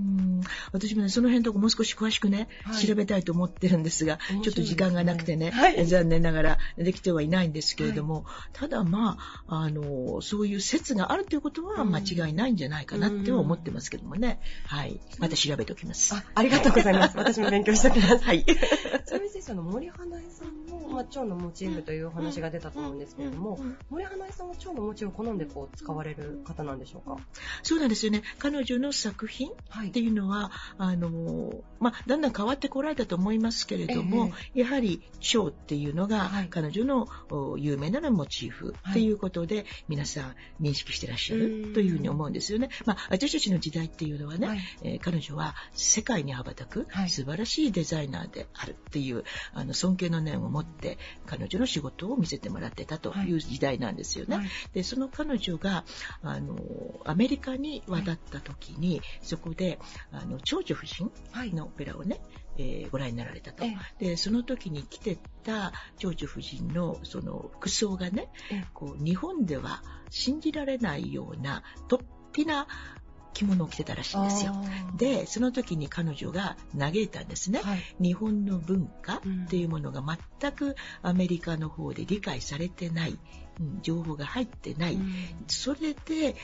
[0.70, 14.38] 私もね、その辺とかもう少し詳しくね、はい、調べたいと思ってるんですが、ちょっと時間がなくてね、はい、残念ながらできてはいないんですけれども、はい、ただまあ、あの、そういう説があるということは間違いないんじゃないかなって思ってますけどもね。
[14.66, 15.00] はい。
[15.18, 16.14] また調べておきます。
[16.14, 17.18] あありがとうございます。
[17.18, 18.24] 私も勉強しておきます。
[18.24, 18.44] はい。
[18.46, 18.48] ち
[19.10, 23.58] なみに先生、の森花江さんの、まあ、蝶のモチーフというお話が出たと思うんですけれども、
[23.90, 27.16] 森花江さんは蝶のモチーフを好んでこう使われる方なんでしょうか？
[27.62, 28.22] そうなんですよね。
[28.38, 37.08] 彼女の作品っていうのは、はい、あの、まあ、だんだん変わってこられたと思いますけれども、えー、やはり蝶っていうのが、彼女の
[37.58, 42.70] 有名なモチーフっていうことで、皆さん認識してらっしゃるというふうに思うんですよね。
[42.84, 49.24] まあ、私たちの時代っていうのはね、はい、えー、彼女は世界に羽ばたく素晴らしいデザイナーであるっていう、
[49.54, 54.31] あの尊敬の念を持って彼女の仕事を見せてもらってたという時代なんですよね。
[54.72, 55.84] でその彼女が
[56.22, 56.56] あの、
[57.04, 59.78] アメリカに渡った時に、はい、そこで、
[60.10, 61.12] あの、長女夫人
[61.54, 62.20] のオペラをね、
[62.58, 63.64] えー、ご覧になられたと。
[63.98, 68.28] で、その時に着てた長女夫人のその服装がね、
[68.74, 71.98] こう、日本では信じられないような、とっ
[72.32, 72.66] ぴな
[73.32, 74.54] 着物を着てたらしいんですよ。
[74.96, 77.60] で、その時に彼女が嘆いたんですね。
[77.62, 80.02] はい、日本の文化っていうものが
[80.40, 83.18] 全くアメリカの方で理解されてない、うん、
[83.82, 84.98] 情報が入ってない。
[85.48, 86.36] それで、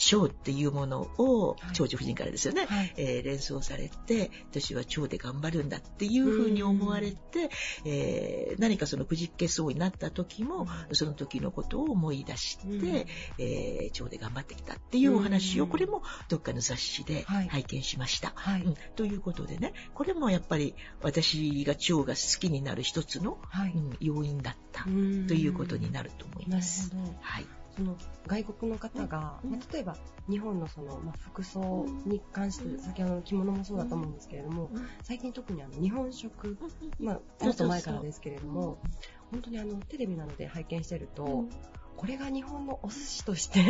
[0.00, 7.50] 蝶っていうものを、長女夫人からですよね、はい、えー、連想されて、私は蝶で頑張るんだっていうふうに思われて、
[7.84, 13.06] えー、何かそのくじけそうになった時も、その時のことを思い出して、
[13.38, 18.32] えー、蝶で頑張ってきたっていうお話を、これもどっかの雑誌で拝見しました。
[18.34, 26.90] はい、うん、ということでね、これもやっぱり私が蝶が好きになる一つの、はい、うん、要因だったということになると思います。
[27.20, 27.46] はい
[27.80, 29.96] その外国の方が、まあ、例えば
[30.28, 34.70] 日本のその、まあ、服装に関して先ほどの着物もそうだと思うんですけれども
[35.02, 36.58] 最近特にあの日本食、
[36.98, 38.78] まあ、もっと前からですけれども
[39.30, 41.44] 本当にあのテレビなどで拝見してると、
[42.00, 43.60] これが日本のお寿司として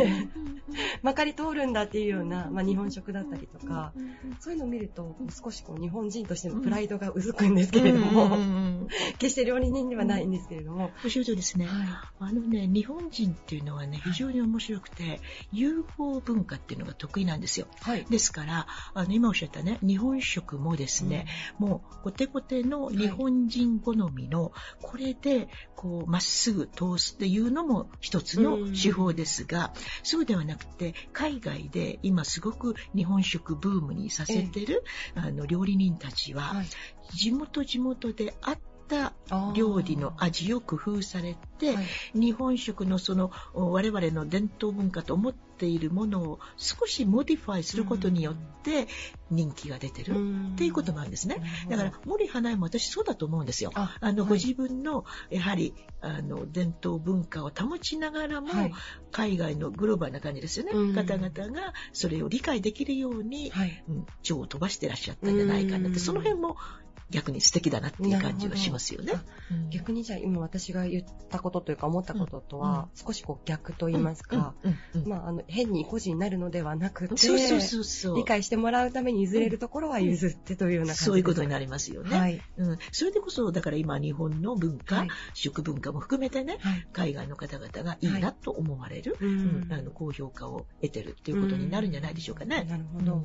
[1.03, 3.91] まかり通るんだっていうような、まあ、日本食だったりとか、
[4.39, 8.87] そういうのを見ると少しこう日本人としてのプライドがうずくんですけれども、
[9.19, 10.91] 決して料理人ではないんですけれども。
[11.03, 11.87] おっしゃるとですね、はい、
[12.19, 15.19] あのね、日本人っていうのはね、非常に面白くて、
[15.51, 17.67] UFO 文化っていうのが得意なんですよ。
[17.81, 21.25] はい、ですから、あの今おっしゃったね、日本食もですね、
[21.59, 34.83] うん、もうコテコテの日本人好みの、これでこうまっすぐ通すっていうのも一つの手法ですが、そうではなくて、海外で今すごく日本食ブームにさせてる、
[35.15, 36.53] あの料理人たちは、
[37.13, 38.59] 地元地元であっ
[38.91, 39.13] た
[39.55, 48.87] 料理の味を工夫されて、はい、日本食のその我々の伝統文化と思っているものを少しモディファイすることによって
[49.29, 50.15] 人気が出てる
[50.53, 51.41] っていうことなんですね。
[51.69, 53.71] だから森花江も私そうだと思うんですよ。
[53.73, 58.73] あの、ご自分のやはりあの伝統文化を保ちながらも、はい、
[59.11, 60.93] 海外のグローバルな感じですよね。
[60.93, 66.57] 方々がそれを理解できるように、はい、うん、蝶を飛ばしてらっしゃったんじゃないかなって、その辺も
[67.11, 69.13] 逆に素敵だなっていう感じはしますよね。
[69.69, 74.55] 逆にじゃあ今私が言ったことというか思ったこととは、少しこう逆と言いますか、
[75.05, 78.17] まああの変に個人になるのではなくて、そうそうそうそう。
[78.17, 82.17] 理解してもらうために譲れるところは譲ってというような感じ、そういうことになりますよね。
[82.17, 82.77] はい、うん。
[82.91, 92.63] それでこそ、だから今日本の文化、はい、食文化も含めてね、はい、海外の方々がいいなと思われる、うん、あの高評価を得てるっていうことになるんじゃないでしょうかね。
[92.63, 93.21] なるほど。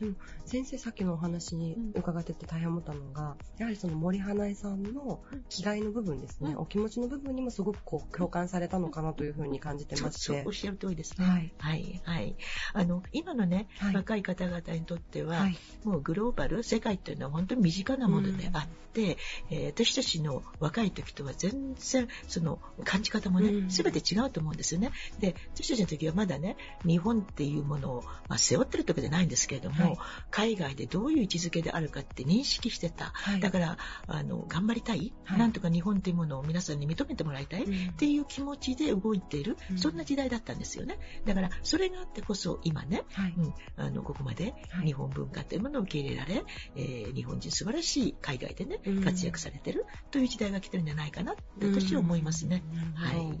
[0.00, 0.14] でも
[0.44, 10.44] 先生さっきのお話に伺ってて大変思ったのが、やはりその森花江さんの気概の部分ですね、うん、お気持ちの部分にもすごくこう共感されたのかなというふうに感じてまして。
[10.46, 11.26] おっしゃる通りですね。
[11.26, 11.52] はい。
[11.58, 12.00] はい。
[12.04, 12.36] はい。
[12.72, 19.18] あの、今のね、はい、若い方々にとっては、はい、もうグローバル、世界というのは本当に身近なものであって、
[19.50, 24.92] うん、えー、私たちの若い時とは全然、その感じ方もね、す、べ、て違うと思うんですよね。
[25.20, 29.98] で、私たちの時はまだね、日本っていうものを、まあ、背負ってる時じゃないんですけれども、はい、
[30.30, 33.12] 海外でどういう位置づけであるかって認識してた。
[33.14, 40.98] はい、だから、あの、頑張りたい、はい、なんとか日本というものを皆さんに認めてもらいたい、っていう気持ちで動いている、うん、そんな時代だったんですよね。
[41.24, 46.44] だから、それがあってこそ今ね、はい、うん、あの、ここまで日本文化というものを受け入れられ、
[46.76, 52.62] えー、日本人素晴らしい海外でね、活躍されてるという時代が来てるんじゃないかなって私は思いますね。
[52.94, 53.40] はい。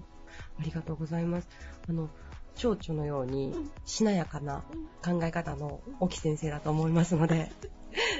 [0.58, 1.48] ありがとうございます。
[1.88, 2.10] あの、
[2.58, 3.54] 蝶々のように
[3.86, 4.64] しなやかな
[5.02, 7.50] 考え方の沖先生だと思いますので、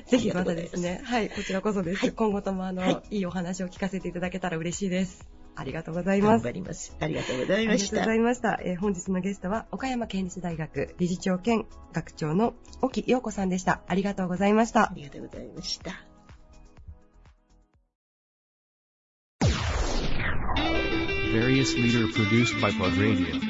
[0.07, 2.01] ぜひまたですね、はい、こちらこそです。
[2.01, 5.28] はい、今後ともあの、はい、いいお話を聞かせていただけたら嬉しいです。
[5.57, 6.45] ありがとうございます。
[6.45, 6.97] 頑張ります。
[7.01, 8.03] ありがとうございました。
[8.03, 8.61] ありがとうございました。
[8.62, 13.80] えー、本日のゲストは、岡山県立大学理事長兼学長の沖陽子さんでした。
[13.89, 14.84] ありがとうございました。
[14.84, 16.09] ありがとうございました。
[21.32, 23.47] various leader produced by Plug Radio.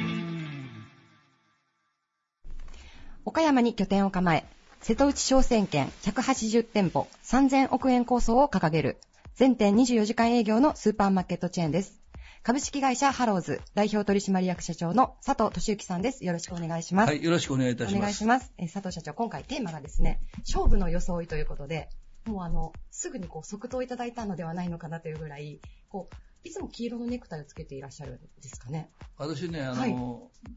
[3.29, 4.43] 岡山に拠点を構え、
[4.81, 8.97] 瀬戸内商船券180店舗3000億円構想を掲げる、
[9.35, 12.01] 全店24時間営業のスーパーマーケットチェーンです。
[12.41, 16.25] 株式会社ハローズ代表取締役社長の佐藤俊之さんです。
[16.25, 17.09] よろしくお願いします。
[17.09, 17.97] はい、よろしくお願いいたします。
[17.97, 18.51] お願いします。
[18.57, 21.87] え佐藤社長、今回テーマがですね、勝負の装いということで、
[22.25, 25.59] もうあの、すぐにこう即答いただいたのではないのかなというぐらい、
[25.89, 28.89] こう、いつも黄色のネクタイをつけていらっしゃるんですかね？
[29.17, 29.95] 私ね、あの、はい、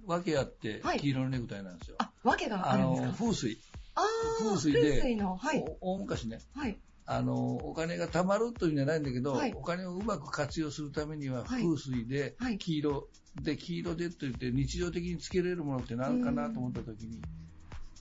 [0.07, 1.97] 訳あって黄色のネクタイなんですよ。
[1.99, 3.13] はい、あ、訳があるんですか？
[3.15, 3.59] 風水。
[3.95, 4.05] ああ、
[4.39, 5.65] 風水で、風水の、はい。
[5.81, 6.79] 大昔ね、はい。
[7.05, 13.09] あの、お金が貯まるというんじゃないんだけど、はい、お金をうまく活用するためには、風水で、黄色、
[13.43, 17.21] で、黄色でと言って日常的につけれるものって何かなと思った時に、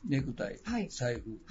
[0.08, 0.60] ネクタイ、
[0.90, 1.42] 財布、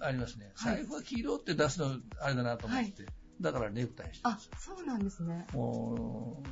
[0.00, 0.52] ありますね。
[0.62, 3.06] 財布は黄色って出すのあれだなと思って、
[3.40, 5.46] だからネクタイしてあ、そうなんですね。
[5.52, 6.42] も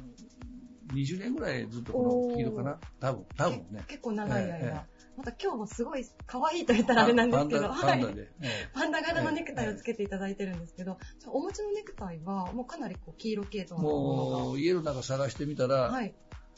[0.92, 3.84] う、20年ぐらいずっとこの黄色かな多分、多分ね。
[3.88, 4.56] 結構長い間。
[4.56, 8.30] えーまた今日もすごい可愛いと言ったらあれなんですけど、パンダで、
[8.74, 14.38] パンダ柄のネクタイをつけていただいてるんですけど、お持ちのネクタイはもうかなりこう黄色系統のものが。
[14.40, 16.14] もう家の中探してみたら、はい、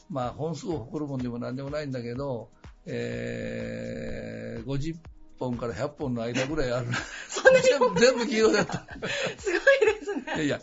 [0.09, 2.49] まあ本数を誇るもんでもなんでもないんだけど、
[2.85, 4.97] えー、50
[5.39, 6.87] 本から100本の間ぐらいある。
[7.29, 7.65] そんなに
[7.99, 8.85] 全部黄色だった。
[9.39, 9.88] すごいですね。
[10.35, 10.61] いやいや、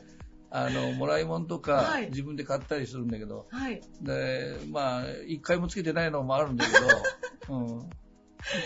[0.51, 3.83] あの、もらい物とか、自分で買ったりするんだけど、はい。
[4.01, 6.73] で、まあ、一回もつけてないのもあるんだけ
[7.49, 7.91] ど、 うん。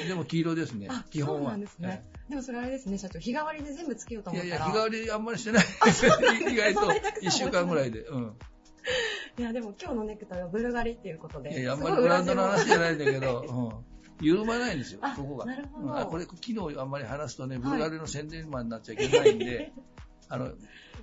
[0.08, 1.40] でも黄色ですね、基本は。
[1.40, 2.04] そうなんですね。
[2.28, 4.56] でもそれあれですね、社長、日替わりで全部つけようと思ったら。
[4.56, 5.64] いやいや、日替わりあんまりしてない。
[6.52, 6.92] 意外と、
[7.22, 8.00] 一週間ぐらいで。
[8.00, 8.36] うん。
[9.38, 11.50] いや、でも今日のネクタイはブルガリっていうことで。
[11.50, 13.82] いやいや、あんまりブランドの話じゃないんだけど、
[14.20, 14.24] うん。
[14.24, 15.46] 緩まないんですよ、ここが。
[15.46, 16.06] なるほど。
[16.06, 19.72] これ、昨日あんまり話すとね、ブルガリの宣伝マンになっちゃいけないんで、
[20.28, 20.52] あの、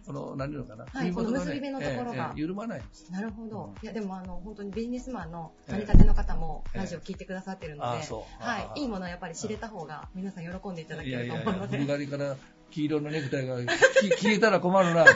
[0.07, 0.85] この、何いうのかな。
[0.85, 2.31] はい、この結び目のところが。
[2.35, 3.11] 緩まないんです。
[3.11, 3.73] なるほど。
[3.83, 8.07] いや、でもあの、本当にビジネスマンの成り立ての方もラジオ聞いてくださってるので、
[8.39, 11.77] はい、いいものはやっぱり知れた方が皆さん喜んでいただけると思うので。
[11.77, 12.37] ブルガリから
[12.71, 15.11] 黄色のネクタイが消えたら困るなと。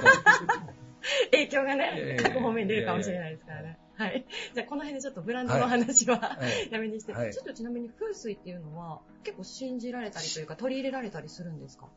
[1.32, 3.80] 影響がね、各方面出るかもしれないですからね。
[3.96, 4.26] はい。
[4.54, 6.38] じゃあ、この辺でちょっとブランドの話は、は
[6.70, 11.88] い、 やめにして、はい、ちょっとちなみに風水っていうのは、結構信じられたりというか、取り入れられたりするんですか？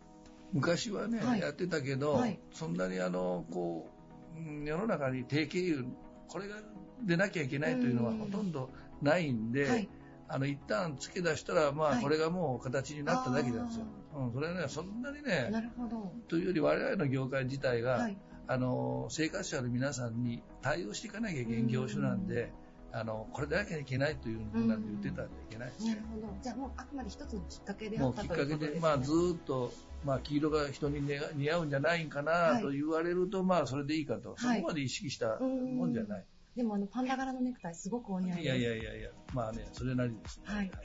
[0.54, 3.90] 昔はね、はい、やってたけど、そんなにあの、こ
[4.38, 5.84] う、世の中に定型油、
[6.28, 6.56] これが
[7.02, 8.70] 出なきゃいけないというのはほとんど
[9.02, 9.88] ないんで、
[10.28, 13.86] あの、一旦付け出したら、まあ、これがもう形になっただけなんですよ。
[14.16, 16.12] うん、それはね、そんなにね、なるほど。
[16.28, 18.08] というより我々の業界自体が、
[18.46, 22.52] あの、生活者の皆さんに対応していかなきゃいけない業種なんで、
[22.96, 25.90] あの、これでなきゃいけないというふうな言ってたんじゃいけないですね。
[25.90, 26.34] なるほど。
[26.40, 28.56] じゃあもうあくまで一つのきっかけであったということですね。
[28.56, 29.72] もうきっかけで、まあずっと、
[30.04, 31.00] まあ黄色が人に
[31.34, 36.24] 似合うんじゃないかなと言われると、まあそれでいいかと、そこまで意識したもんじゃない。
[36.56, 38.44] でもあのパンダ柄のネクタイすごくお似合いです。
[38.44, 40.44] いやいやいやいや、まあね、それなりです、ね。
[40.46, 40.70] はい。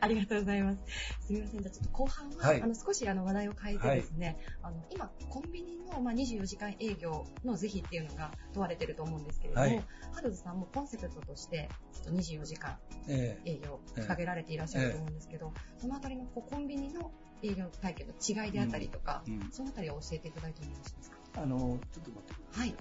[0.00, 0.82] ありがとうございます。
[1.20, 1.62] すみません。
[1.62, 12.76] じゃあちょっと後半は、はい、あの少しあの話題を変えてですね、はい、あの今コンビニのまあ24時間営業の是非っていうのが問われてると思うんですけれども、はい、ハルズさんもコンセプトとしてちょっと24時間
[13.08, 21.18] 営業掲げられていらっしゃると思うんですけど、えー、そのあたりのこうコンビニの営業体験の違いであったりとか、うんうん、そのあたりを教えていただいてもよろしいですか？
[21.36, 22.68] あのちょっと待ってください。
[22.68, 22.76] はい。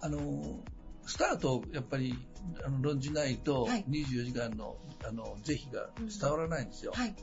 [0.00, 0.60] あの、
[1.06, 2.18] スタートやっぱり、
[2.64, 4.76] あの、論じないと、24時間の、
[5.06, 5.90] あの、是非が
[6.20, 6.92] 伝わらないんですよ。
[6.94, 7.14] はい、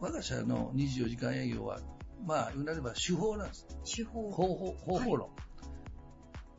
[0.00, 1.80] 我が社の24時間営業は、
[2.24, 3.66] まあ、言うなれば手法なんです。
[3.84, 5.28] 手法方法、方法論。
[5.28, 5.46] はい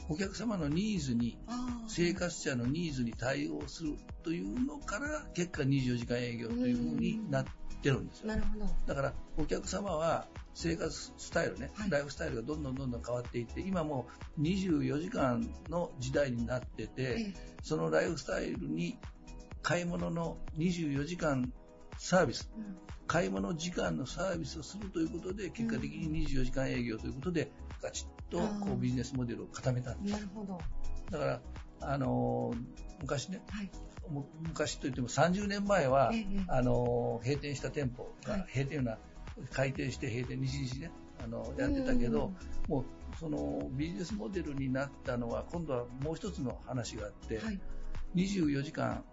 [0.09, 1.37] お客様のニーズに、
[1.87, 7.45] 生活者のニーズに対応するというのから、結果24時間営業というふうになっ
[7.77, 8.27] てるんですよ。
[8.27, 8.65] なるほど。
[8.85, 14.07] だから、お客様は生活スタイルね、はい、ライフスタイルがどんどんどんどん変わっていって、今も
[14.37, 18.97] う24時間の時代になってて、そのライフスタイルに
[19.61, 21.51] 買い物の24時間
[21.97, 27.51] サービス、うん、買い物時間のサービスをするということで、結果的に24時間営業ということで、
[27.81, 30.13] ガチッとこうビジネスモデルを固めたんです。
[30.13, 30.59] なるほど。
[31.11, 31.41] だから、
[31.81, 32.57] あのー、
[33.01, 33.69] 昔ね、はい、
[34.41, 38.97] 昔といっても30年前は、ええ、あのー、閉店した店舗が、はい、閉店な
[39.51, 40.91] 開店して閉店日々ね、
[41.23, 42.31] あの、やってたけど、
[42.67, 42.85] もう、
[43.19, 47.59] そのビジネスモデルになったのは、今度はもう一つの話があって、はい、
[48.15, 49.03] 24時間、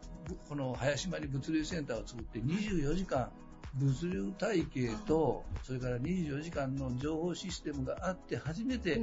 [0.49, 3.31] この林島に物流センターを作って24時間
[3.75, 9.01] 物流体系と、それから24時間の情報システムがあって初めて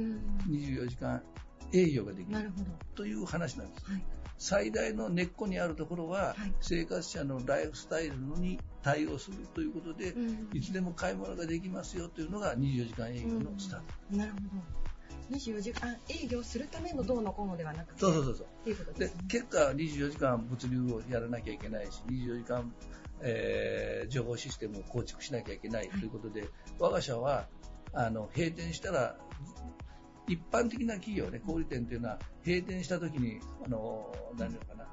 [0.48, 1.22] 24時間
[1.72, 2.50] 営業ができる
[2.94, 3.90] という話なんです。
[3.90, 13.84] はい最大の根っこにあるところは、はい、生活者のライフスタイルに対応するということで、うん、いつでも買い物ができますよというのが24時間営業のスタート。
[14.12, 14.82] うん、なるほど。
[15.30, 18.00] 24時間営業するためのどうのこうのではなくて。
[18.00, 18.68] そうそうそうそう。
[18.68, 22.72] いうことで、ね、結果24時間物流をやらなきゃいけないし、24時間、
[23.20, 27.46] えー、情報システムを構築しなきゃいけないということで、はい、我が社は
[27.94, 29.16] あの閉店したら
[30.28, 34.86] 一般的な企業ね、小売店というのは閉店した時に、あの、何かな、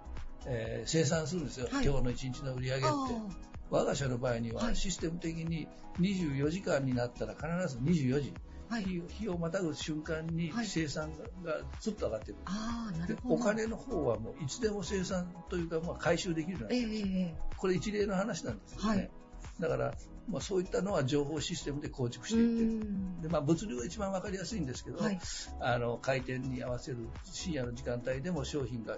[0.46, 1.68] えー、生産するんですよ。
[1.72, 3.50] はい、今日の一日の売り上げって。
[3.70, 5.68] 我が社の場合にはシステム的に
[6.00, 8.34] 24時間になったら必ず24時。
[8.70, 11.12] はい、日をまたぐ瞬間に生産
[11.44, 19.12] がずっと上がってる、はい、でお金の方はもういつでも生産というか、まあ、回収できるようになって、えー、これ一例の話なんですよね、はい、
[19.60, 19.96] だから
[20.32, 22.80] まあ、そういったのは情報システムで構築してい
[23.22, 25.20] て、でまあ、物流が一番分かりやすいんですけど、はい、
[25.60, 28.98] あの開店に合わせる深夜の時間帯でも商品が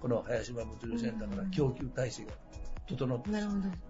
[0.00, 2.32] この林島物流センターから供給体制が
[2.86, 3.30] 整って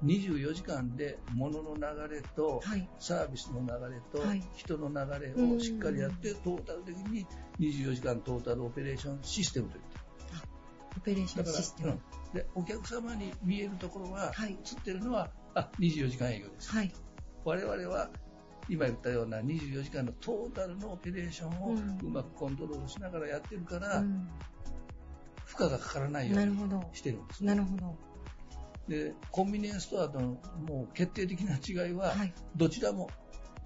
[0.04, 2.60] 24時間で物の流れと、
[2.98, 4.22] サービスの流れと、
[4.54, 7.26] 人の流れをしっかりやって、トータル的に
[7.58, 10.00] 24時間トータルオペレーションシステムといった
[10.96, 11.98] オペレーションシステム。
[12.34, 16.70] で、お客様に見えるところは、はい、映ってるのは、あ、24時間営業です。
[16.70, 16.92] はい。
[17.44, 18.10] 我々は、
[18.68, 24.28] 今言ったような24時間のトータルのオペレーションをうまくコントロールしながらやってるから、うん、
[25.44, 26.56] 負荷がかからないように
[26.92, 27.98] してるんです、ね、なるほど。
[28.86, 33.08] で、コンビニエンスストアとのもう決定的な違いは、はい、どちらも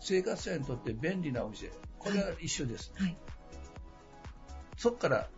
[0.01, 2.93] 生活者にとって便利なお店、これは一緒です。
[2.97, 3.17] はい、
[4.77, 5.29] そこから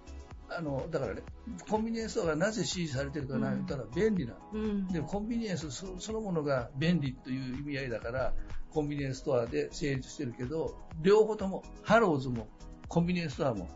[0.49, 1.23] あの、だからね、
[1.69, 8.33] コンビニエンスストアがなぜ支持されてるかな、言ったら便利な、うん、でもコンビニエンスそのものが便利という意味合いだから、
[8.71, 12.49] コンビニエンスストアで成立してるけど、両方とも、ハローズも、
[12.89, 13.69] コンビニエンスストアも、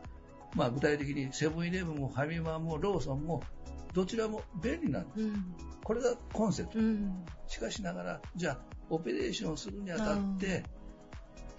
[0.55, 3.43] まあ具体的にセブンイレブンもファミマもローソンも、
[3.93, 5.21] どちらも便利なんです。
[5.23, 7.25] うん、これがコンセプト、うん。
[7.49, 8.59] しかしながら、じゃあ、
[8.89, 10.65] オペレーションをするにあたって、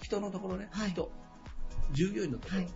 [0.01, 1.11] 人のところね、はい、人、
[1.91, 2.71] 従業員のところ、はい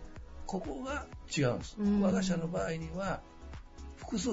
[0.46, 1.76] ここが違うんです。
[1.78, 3.20] 我が社の場合には、
[3.96, 4.30] 複数、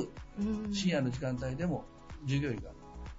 [0.71, 1.85] 深夜の時間帯でも
[2.25, 2.69] 従業員が、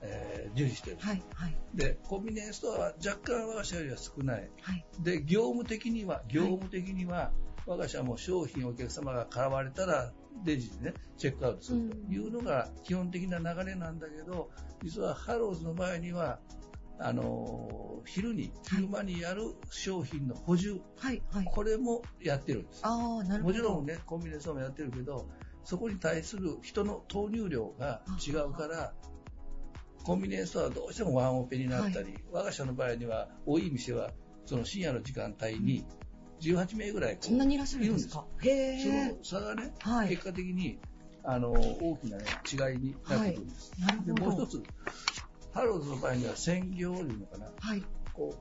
[0.00, 4.50] えー、従事している、はいはい、で、コンビニエンスストアは若干我が社よりは少ない。
[4.60, 7.32] はい、で、業務的には、業務的には、
[7.66, 10.12] 我が社も商品をお客様が買われたら、
[10.44, 14.50] レジでね、チェックアウトするというのが基本的な流れなんだけど、
[14.82, 16.38] 実はハローズの場合には、
[16.98, 22.80] あの昼に、昼間にやる商品の補充、はいはい、これもやってるんです。
[22.84, 23.58] あなるほど。
[23.58, 25.28] もちろんね、コンビニエンスもやってるけど、
[25.64, 28.92] そこに対する人の投入量が違うから、
[30.04, 34.10] コンビニエンスはどうしてもワンオペになったり、はい、我が社の場合には、多い店は、
[34.44, 35.84] その深夜の時間帯に、
[36.40, 38.26] 18名ぐらいそんなにいらっしゃるんですか？
[38.42, 40.78] へその差がね、はい、結果的に、
[41.22, 43.72] あの、大きな、ね、違いになってくるんです。
[43.80, 44.62] はい、でもう一つ、
[45.54, 47.46] ハローズの場合には専業いうのかな？
[47.58, 47.82] はい。
[48.12, 48.34] こ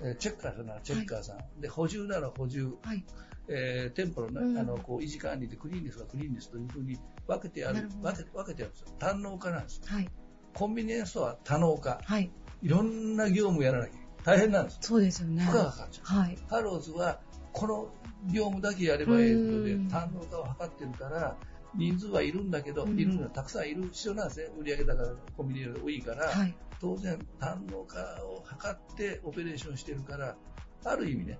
[0.00, 1.36] う、えー、チェッカーさんならチェッカーさん。
[1.36, 2.76] はい、で、補充なら補充。
[2.82, 3.04] はい。
[3.48, 8.88] えー、店舗の,、ねあのこう維持管理でクリーンですがクリーンですというふうに分けてやる、分け分けてやるんですよ。
[8.98, 9.82] 単能化なんですよ。
[9.86, 10.08] はい。
[10.54, 12.00] コンビニエンスとは多能化。
[12.02, 12.30] はい。
[12.62, 13.92] いろんな業務やらなきゃ
[14.24, 14.78] 大変なんです。
[14.80, 15.44] そうですよね。
[15.44, 16.18] 負荷がかかっちゃう。
[16.20, 16.38] はい。
[16.48, 17.20] ハローズは、
[17.52, 17.88] この
[18.32, 21.36] 業務だけやればいいので、堪能化を図ってるから、
[21.76, 24.48] 人数はいるんだけど、うん、いるのはたくさんいる必要なんですね。
[24.58, 30.36] 売上高コンビニより多いから、はい、当然、堪能化を図ってオペレーションしてるから、
[30.84, 31.38] ある意味ね、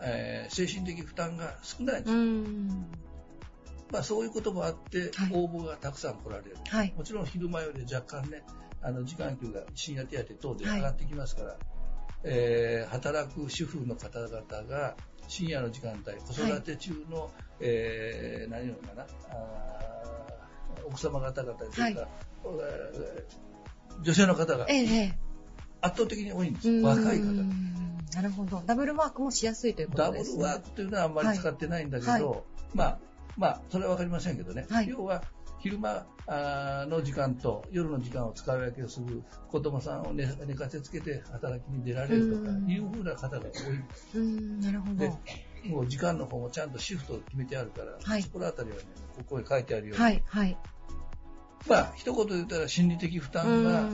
[0.00, 2.98] えー、精神的負担が少ないんですよ。
[3.90, 6.56] まあ、そういうこともあって、応募がたくさん来られる。
[6.68, 8.42] はい、もちろん昼間より若干ね、
[8.82, 11.58] あの時間給が深夜手当等で上がってきますから、はい、
[12.24, 14.96] えー、働く主婦の方々が
[15.28, 19.06] 深夜の時間帯、子育て中の、はい、えー、何言うのかな、
[20.86, 22.08] 奥様方々というか、はい、
[24.02, 24.66] 女性の方が
[25.80, 27.24] 圧倒的に多いんです、ええ、若い方
[28.14, 28.62] なるほど。
[28.66, 30.42] ダブルワークもしやすいということですね。
[30.42, 32.22] ダブルワークというのはあんまり使ってないんだけど、はい。
[32.22, 32.42] はい、
[32.74, 32.98] まあ、
[33.36, 34.66] まあ、それはわかりませんけどね。
[34.70, 35.22] はい、要は、
[35.58, 36.06] 昼間
[36.88, 44.18] の時間と夜の時間を使い分けをする子供さんを寝寝かせつけて働きに出られるとかいうふうな方が多いんです。
[44.66, 45.18] なるほど。
[45.68, 50.56] もう時間の方もちゃんとシフトを決めてあるから、はい、そこら辺りはね、ここに書いてあるように、はいはい、
[51.66, 53.88] まあ、一言で言ったら心理的負担が、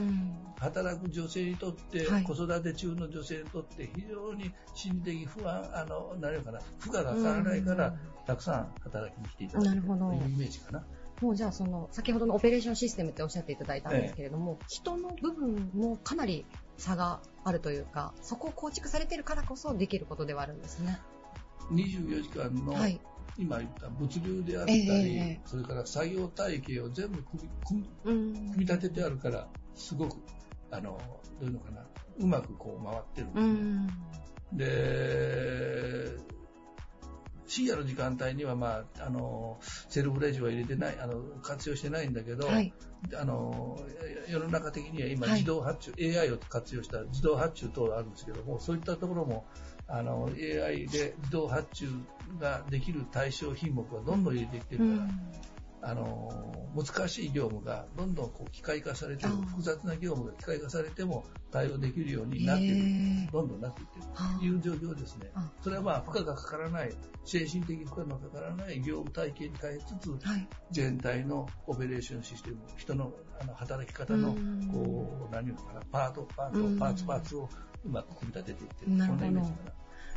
[0.59, 7.93] 働く女性にとって、子育て中の女性にとって非常に心理的不安、あの、何かな、負荷がかからないから、
[8.25, 10.85] たくさん働きに来ていただくというイメージかな。
[11.21, 16.45] もうじゃあその、先ほどのオペレーションシステムっておっしゃっていただいたんですけれども、ええ、人の部分もかなり
[16.77, 20.99] 差があるというか、そこを構築されているからこそできることではあるんですね。
[21.71, 22.99] 24時間の、はい、
[23.37, 24.87] 今言った物流であったり、
[25.17, 30.17] えー、それから作業体系を全部組み組み立ててあるから、すごく、
[30.71, 30.99] あの、
[31.39, 31.85] どういうのかな、
[32.19, 36.17] うまくこう回ってるんですね。
[36.17, 36.35] で、
[37.47, 42.73] 深夜の時間帯には、まあ、あのセルフレジは入れてないあの活用してないんだけど、はい、
[43.15, 43.79] あの
[44.27, 49.45] 世の中的には今、自動発注、はい、AI を活用した自動発注等あるんですけどもそういったところも
[49.87, 51.89] あの AI で自動発注
[52.39, 55.21] ができる対象品目はどんどん入れてきてるから、うん
[55.87, 56.31] あの
[56.75, 62.75] 難しい業務がどんどんこう機械化されて複雑な業務が機械化されても対応できるようになってる
[63.31, 64.05] どんどんなっていってる。
[64.39, 65.31] という状況ですね。
[65.61, 74.33] それはまあ負荷がかからない精神的負荷のかからない業務体系に変えつつ、はい、全体のオペレーションシステム人のあの働き方の
[74.73, 77.49] こう何言うのかなパートパートパーツパーツを
[77.85, 79.05] うまく組み立てていってる。
[79.05, 79.71] そんなイメージかな。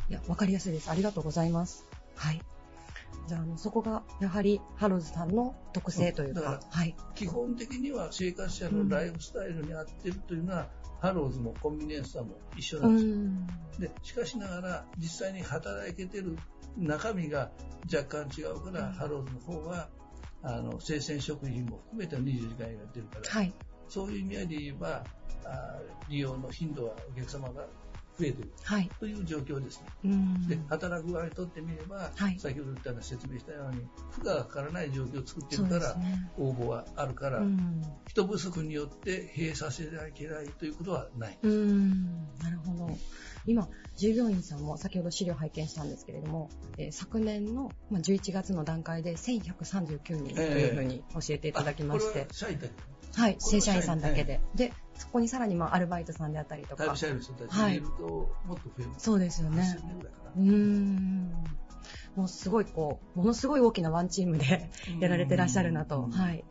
[0.09, 0.89] いや分かりやすいです。
[0.89, 1.85] ありがとうございます。
[2.15, 2.41] はい
[3.27, 10.67] じゃあ、そこがやはりハローズさんの特性というか、かはい、基本的には生活者のライフスタイルに合ってるというのは、うん、
[10.99, 13.13] ハローズのコンビニエンスさも一緒なんですよ。
[13.13, 13.47] うん、
[13.79, 16.37] でしかしながら、実際に働けてる
[16.77, 17.51] 中身が
[17.91, 19.89] 若干違うから、うん、ハローズの方は
[20.41, 23.53] あの生鮮食品も含めて24時間やってるから、はい、
[23.87, 25.03] そういう意味合いで言えば
[25.45, 25.79] あ
[26.09, 27.65] 利用の頻度はお客様が
[28.19, 30.11] 増えている、はい、という状況ですね。
[30.47, 37.41] で働く側にとってみれば、はい、先ほど言ったような説明したように負荷がかからない状況を作ってるから、ね、応募はあるから、
[38.07, 41.39] 人不足によって閉鎖せなきゃいけないということはない。
[41.43, 42.97] なるほど。
[43.45, 54.41] 今、従業員さんも先ほど資料拝見したんですけれども、えー、昨年の、まあ、11月の段階で1139人というふうに教えていただきまして、えー、はい、正社員さんだけで。
[54.55, 56.85] で、そこにさらにまあアルバイトさんであったりとか。
[56.85, 58.03] タイ社員の人たち入れると、
[58.45, 58.89] もっと増える。
[58.97, 59.77] そうですよね。
[60.37, 61.33] うん。
[62.15, 64.69] もうすごいこう、ものすごい大きなワンチームで
[64.99, 66.09] やられてらっしゃるなと。
[66.11, 66.43] はい。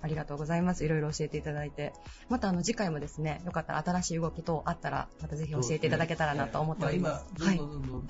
[0.00, 0.84] ありがとうございます。
[0.84, 1.92] いろいろ教えていただいて。
[2.28, 7.26] またあの次回もですね、よかったら新しい動き等あったら、またぜひ教えていただけたらなと思っております。
[7.36, 8.08] すねまあ、今、どんどんどんどん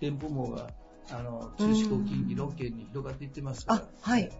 [0.00, 0.70] 店舗網が、
[1.10, 3.80] あの、中四国近畿6県に広がっていってますから。
[3.80, 4.30] あ、はい。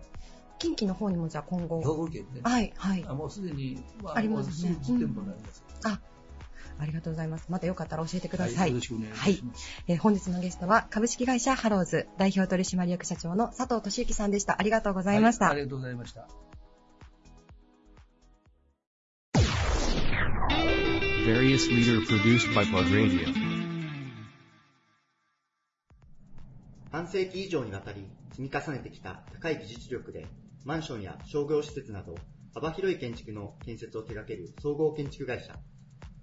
[0.59, 1.81] 近畿の方にもじゃあ今後。
[1.81, 2.41] 兵庫県ね。
[2.43, 3.05] はい、はい。
[3.07, 4.77] あもうすでに、まあ、ありますね。
[4.81, 5.65] 実店舗になります。
[5.85, 6.01] うん、あ、
[6.79, 7.47] ありがとうございます。
[7.49, 8.57] またよかったら教えてください。
[8.57, 9.23] はい、よろしくお願いします。
[9.23, 9.43] はい。
[9.89, 14.59] えー、本日のゲストは株式会社ハローズ代表取締役社長の佐藤俊之さんでした。
[14.59, 15.47] ありがとうございました。
[15.47, 16.29] はい、ありがとうございました。
[21.29, 23.29] various leader produced by Plug Radio.
[26.91, 30.27] 半世紀以上にわたり積み重ねてきた高い技術力で
[30.69, 32.15] マンションや商業施設など
[32.53, 35.55] 幅広い建築の建設を手掛ける総合建築会社、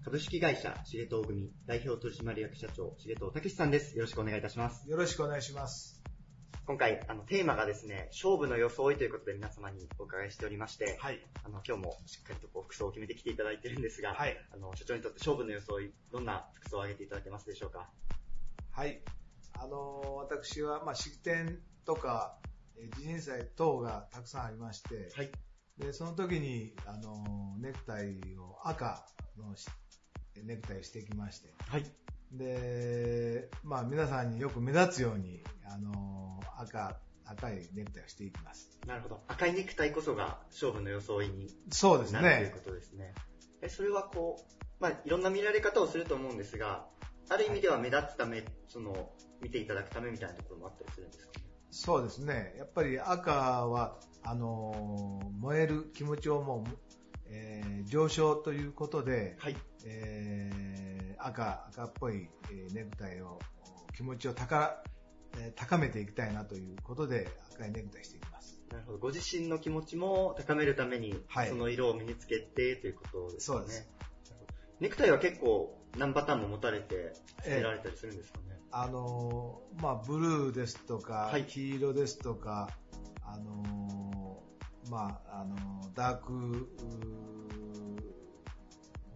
[0.03, 3.97] 株式会社重藤組代表取締役社長重藤武さんです。
[3.97, 4.87] よろしくお願いいたします。
[4.87, 5.99] よろしくお願いします。
[6.67, 11.25] 今回、あの、テーマがですね、勝負の装いということで皆様にお伺いしておりまして、はい。
[11.43, 14.37] あの、今日もしっかりとこう服装を決めてきていただいてるんですが、はい。
[14.53, 17.89] あの、社長にとって勝負の装い、どんな服装を挙げていただけますでしょうか？
[18.69, 19.01] はい。
[19.53, 22.37] あの、私は、まあ、式典とか、
[22.83, 25.31] 自震祭等がたくさんありまして、はい。
[25.77, 29.05] で、その時に、あの、ネクタイを赤
[29.37, 29.55] の
[30.43, 31.85] ネクタイをしてきまして、はい。
[32.31, 38.77] で、まあ皆さんによく目立つように、あの、赤、赤いネクタイをしていきます。
[38.85, 39.23] なるほど。
[39.27, 42.21] 赤いネクタイこそが勝負の装いにそうですね。
[42.21, 43.13] なるということですね。
[43.61, 46.87] え、それはこう、まあいろんな見られ方をすると思うんですが、
[47.29, 49.11] ある意味では目立つため、はい、その、
[49.41, 51.39] 見ていただくためみたいなところもあったりするんですか？
[51.39, 51.44] ね
[51.77, 52.55] そうですね。
[52.57, 53.31] やっぱり赤
[53.67, 56.69] は、あの、燃える気持ちをもう、
[57.27, 59.57] えー、上昇ということで、はい。
[59.85, 63.39] えー、赤、赤っぽい、えネクタイを、
[63.93, 64.81] 気持ちを高、
[65.37, 68.61] え高めていきたいなということで、赤いネクタイしていきます。
[68.71, 68.97] なるほど。
[68.99, 73.57] ご自身の気持ちも高めるために、はい、その色を身につけてということですね。
[73.57, 73.89] そうです。
[74.79, 78.39] ネクタイは結構何パターンも持たれて、つけられたりするんですか？
[78.39, 82.69] ね、えー、あのー、まあ、ブルーですとか、はい、黄色ですとか、
[83.23, 85.55] あのー、まあ、あの
[85.93, 86.31] ダーク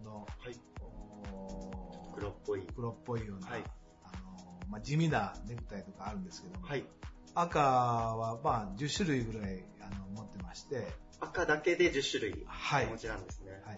[0.04, 0.56] の、はい、
[2.14, 2.66] 黒っぽい。
[2.74, 3.64] 黒っぽいような、はい、
[4.04, 6.84] あのまあ、地味なネクタイとかあるんですけども、はい、
[7.34, 10.86] 赤は、まあ、10種類ぐらいあの持ってまして、
[11.20, 12.46] 赤だけで10種類
[12.86, 13.62] お持ちなんですね。
[13.64, 13.76] はい。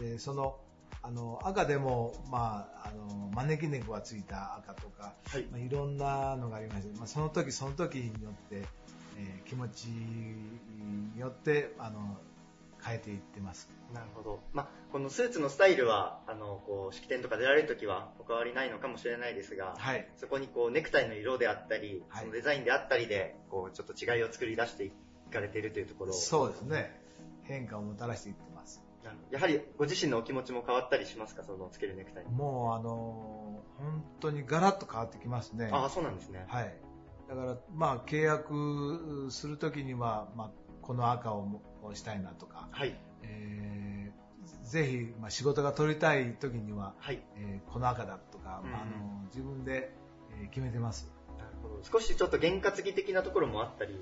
[0.00, 0.58] で、その、
[1.02, 5.46] あの、赤でも、まあ、あの、招き猫がついた赤とか、はい。
[5.50, 8.62] まあ、いろんなのがありまして、まあ、その時その時によって、
[9.18, 12.18] えー、気持ちによって、あの、
[12.84, 13.68] 変えていってます。
[13.92, 14.40] なるほど。
[14.52, 24.92] まあ、このスーツのスタイルは、あの、こう、式典とか出られるときはお変わりないのかもしれないですが、はい、そこにこう、ネクタイの色であったり、そのデザインであったりで、こう、ちょっと違いを作り出してい
[25.32, 27.00] かれているというところそうですね。
[27.42, 28.51] 変化をもたらしていって。
[29.32, 35.70] やはりご自身のお気持ちも変わったりしますか、そのつけるネクタイもう、あの本当にガラッと変わってきますね。
[35.72, 36.44] ああ、そうなんですね。
[36.48, 36.76] はい。
[37.28, 40.50] だから、まあ、契約するときには、まあ、
[40.82, 41.62] この赤を
[41.94, 42.94] したいなとか、はい。
[43.22, 47.22] えー、ぜひ、まあ、仕事が取りたいときには、はい。
[47.36, 49.94] えー、この赤だとか、まあ、あの自分で、
[50.38, 51.10] えー、決めてます。
[51.38, 51.82] なるほど。
[51.82, 53.98] 少しちょっと験担ぎ的なところもあったり、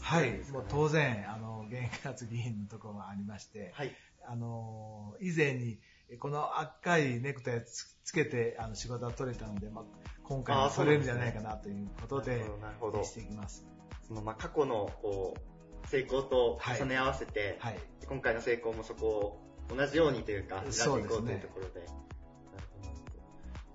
[0.00, 3.92] はい、もう当然、あの、験担ぎのところがありまして、はい。
[4.28, 5.78] あの、以前に、
[6.18, 9.84] この赤いネクタイつつけてあの仕事が取れたので、まあ、
[10.22, 13.02] 今回も取れるんじゃないかなということで、なるほど。
[13.04, 13.66] していきます。
[14.06, 15.34] そのまあ過去のこ
[15.84, 21.80] う成功と重ね合わせて、はい、はい、今回の成功もそこを同じようにというか、狙っていこうというところで。
[21.80, 21.88] でね、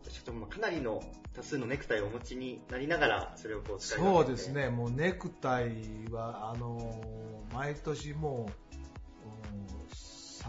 [0.10, 1.02] ちょっとかなりの
[1.34, 7.02] 多数のネクタイをお持ちになりながら、それをこう使いそうですね、もうネクタイは、あの
[7.54, 8.69] 毎年もう、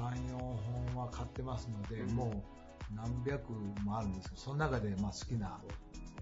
[0.01, 0.39] 3、4
[0.95, 2.45] 本は買ってますので、うん、も
[2.91, 3.53] う何百
[3.85, 5.61] もあるんですけど、その中でまあ好きな、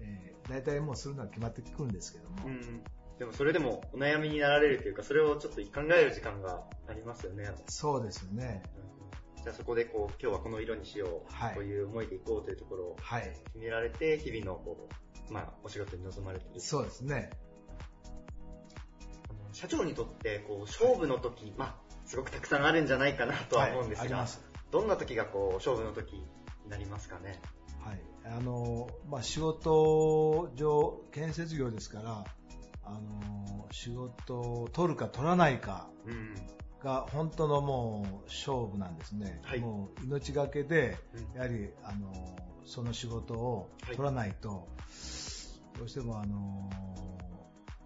[0.01, 2.35] えー、大体もうするのは決まってくるんですけども。
[2.45, 2.83] うん、
[3.17, 7.45] でもそれでもお悩みになられるというか、それをちょっと考える時間がありますよね。
[7.67, 8.63] そうですよね。
[9.43, 14.89] じゃあそこでこう、今日はこの色にしよう、はい、こういう思いでいこうというところを決められて、日々のこ
[15.29, 16.59] う、まあ、お仕事に臨まれている。
[16.59, 17.29] そうですね。
[19.59, 24.27] 社長にとって、こう、勝負の時、はい、まあ、すごくたくさんあるんじゃないかなとは思うんですが、はい、
[24.71, 26.23] どんな時がこう勝負の時に
[26.69, 27.41] なりますかね？
[27.83, 32.23] はい、あのまあ、仕事上、建設業ですから、
[32.85, 35.89] あの仕事を取るか取らないか
[36.81, 40.97] が本当のもう勝負なんですね、はい、もう命がけで、
[41.35, 42.13] やはりあの
[42.65, 46.69] その仕事を取らないと、はい、どうしてもあの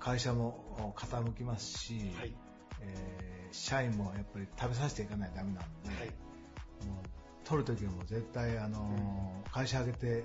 [0.03, 2.35] 会社も傾きますし、はい、
[2.81, 10.23] えー社員もやっぱり食べさせていかないとダメなので、はい、もう取るときはもう絶対、あのー、会社上げて、え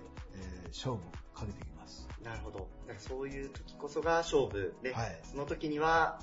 [0.64, 1.00] ー、勝負
[1.34, 2.08] かけていきます。
[2.24, 2.68] なるほど。
[2.96, 6.20] そういう時こそが勝負で、はい、その時には、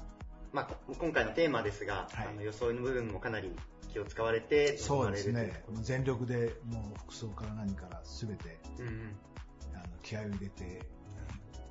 [0.51, 3.51] まあ、今回のテーマですが、はい、あの装いの部分もかなり
[3.93, 5.63] 気を使われて、そうですね。
[5.83, 9.15] 全力でもう服装から何から全て、うんうん、
[9.75, 10.67] あの気合を入れてい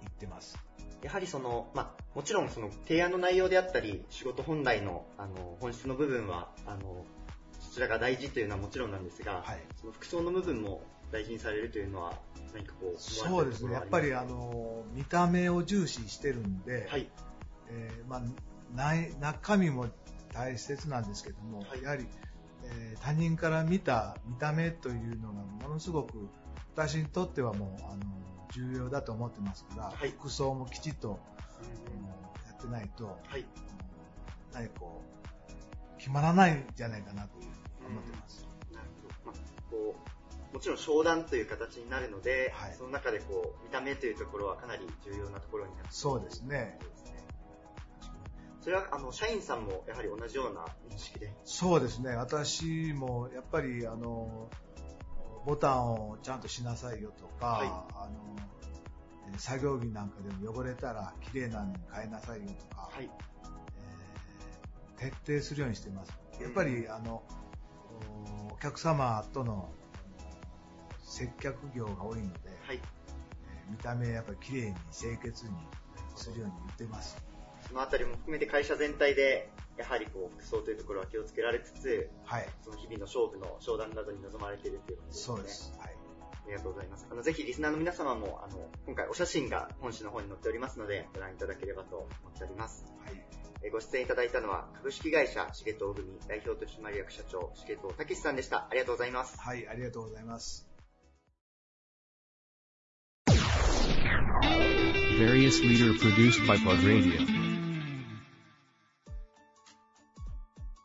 [0.08, 0.56] ってます。
[1.04, 7.04] やはりその、まあ、もちろんその提案の内容であったり、仕事本来のあの本質の部分は、あの、
[7.60, 10.82] そちらが大事というのはもちろんなんですが、はい、その服装の部分も
[11.12, 12.18] 大事にされるというのは、
[12.54, 13.74] 何かこう、そうですね。
[13.74, 17.06] やっぱりあの、見た目を重視してるんで、はい。
[17.68, 18.22] えー、まあ、
[18.74, 19.88] ない中身も
[20.32, 22.06] 大切なんですけども、はい、やはり、
[22.64, 26.28] えー、他人から見た見た目というのがものすごく
[26.74, 28.02] 私にとってはもうあの
[28.52, 31.18] 重要だと思ってますから、はい、服装もきちっと、
[32.46, 33.44] やってないと、はい、
[34.52, 38.46] 何かこう、決まらないんじゃないかなと思ってます。
[38.72, 39.14] なるほど。
[39.26, 39.34] まあ、
[39.70, 39.94] こ
[40.50, 46.78] う、もちろん商談という形になるので、はい、その中でこう、見た目というところはかなり重要なところになってそうですね。
[48.60, 51.34] それは、あの、社員さんもやはり同じような認識で？
[51.44, 52.16] そうですね。
[52.16, 54.48] 私も、やっぱり、あの、
[55.44, 63.10] ボタンをちゃんとしなさいよとか、はい、あの作業着なんかでも汚れたら綺麗なのに変えなさいよとか、はい、
[65.00, 66.12] えー、徹底するようにしてます。
[66.40, 67.22] やっぱり、あの
[68.52, 69.70] お客様との
[71.02, 75.52] 接客業が多いので、はい、えー、見た目やっぱり綺麗に清潔に
[76.16, 77.22] するように言ってます。
[77.68, 85.36] そのあたりも含めて会社全体でやはりこう服装というところは気をつけられつつ、はい、その日々の勝負の商談などに臨まれているということですね。
[85.36, 85.74] そうです。
[85.78, 86.04] はい。
[86.44, 87.06] ありがとうございます。
[87.10, 92.84] あの、ぜひリスナーの皆様も、あの、今回お写真が本誌の方に載っておりますので、ご覧いただければと思っております。
[93.04, 93.24] はい。
[93.64, 98.68] えご出演いただいたのは、株式会社重藤組代表取締役社長、重藤武さんでした。
[98.70, 99.40] ありがとうございます。
[99.40, 100.68] はい、ありがとうございます。
[105.18, 107.43] Various leader produced by Plug Radio.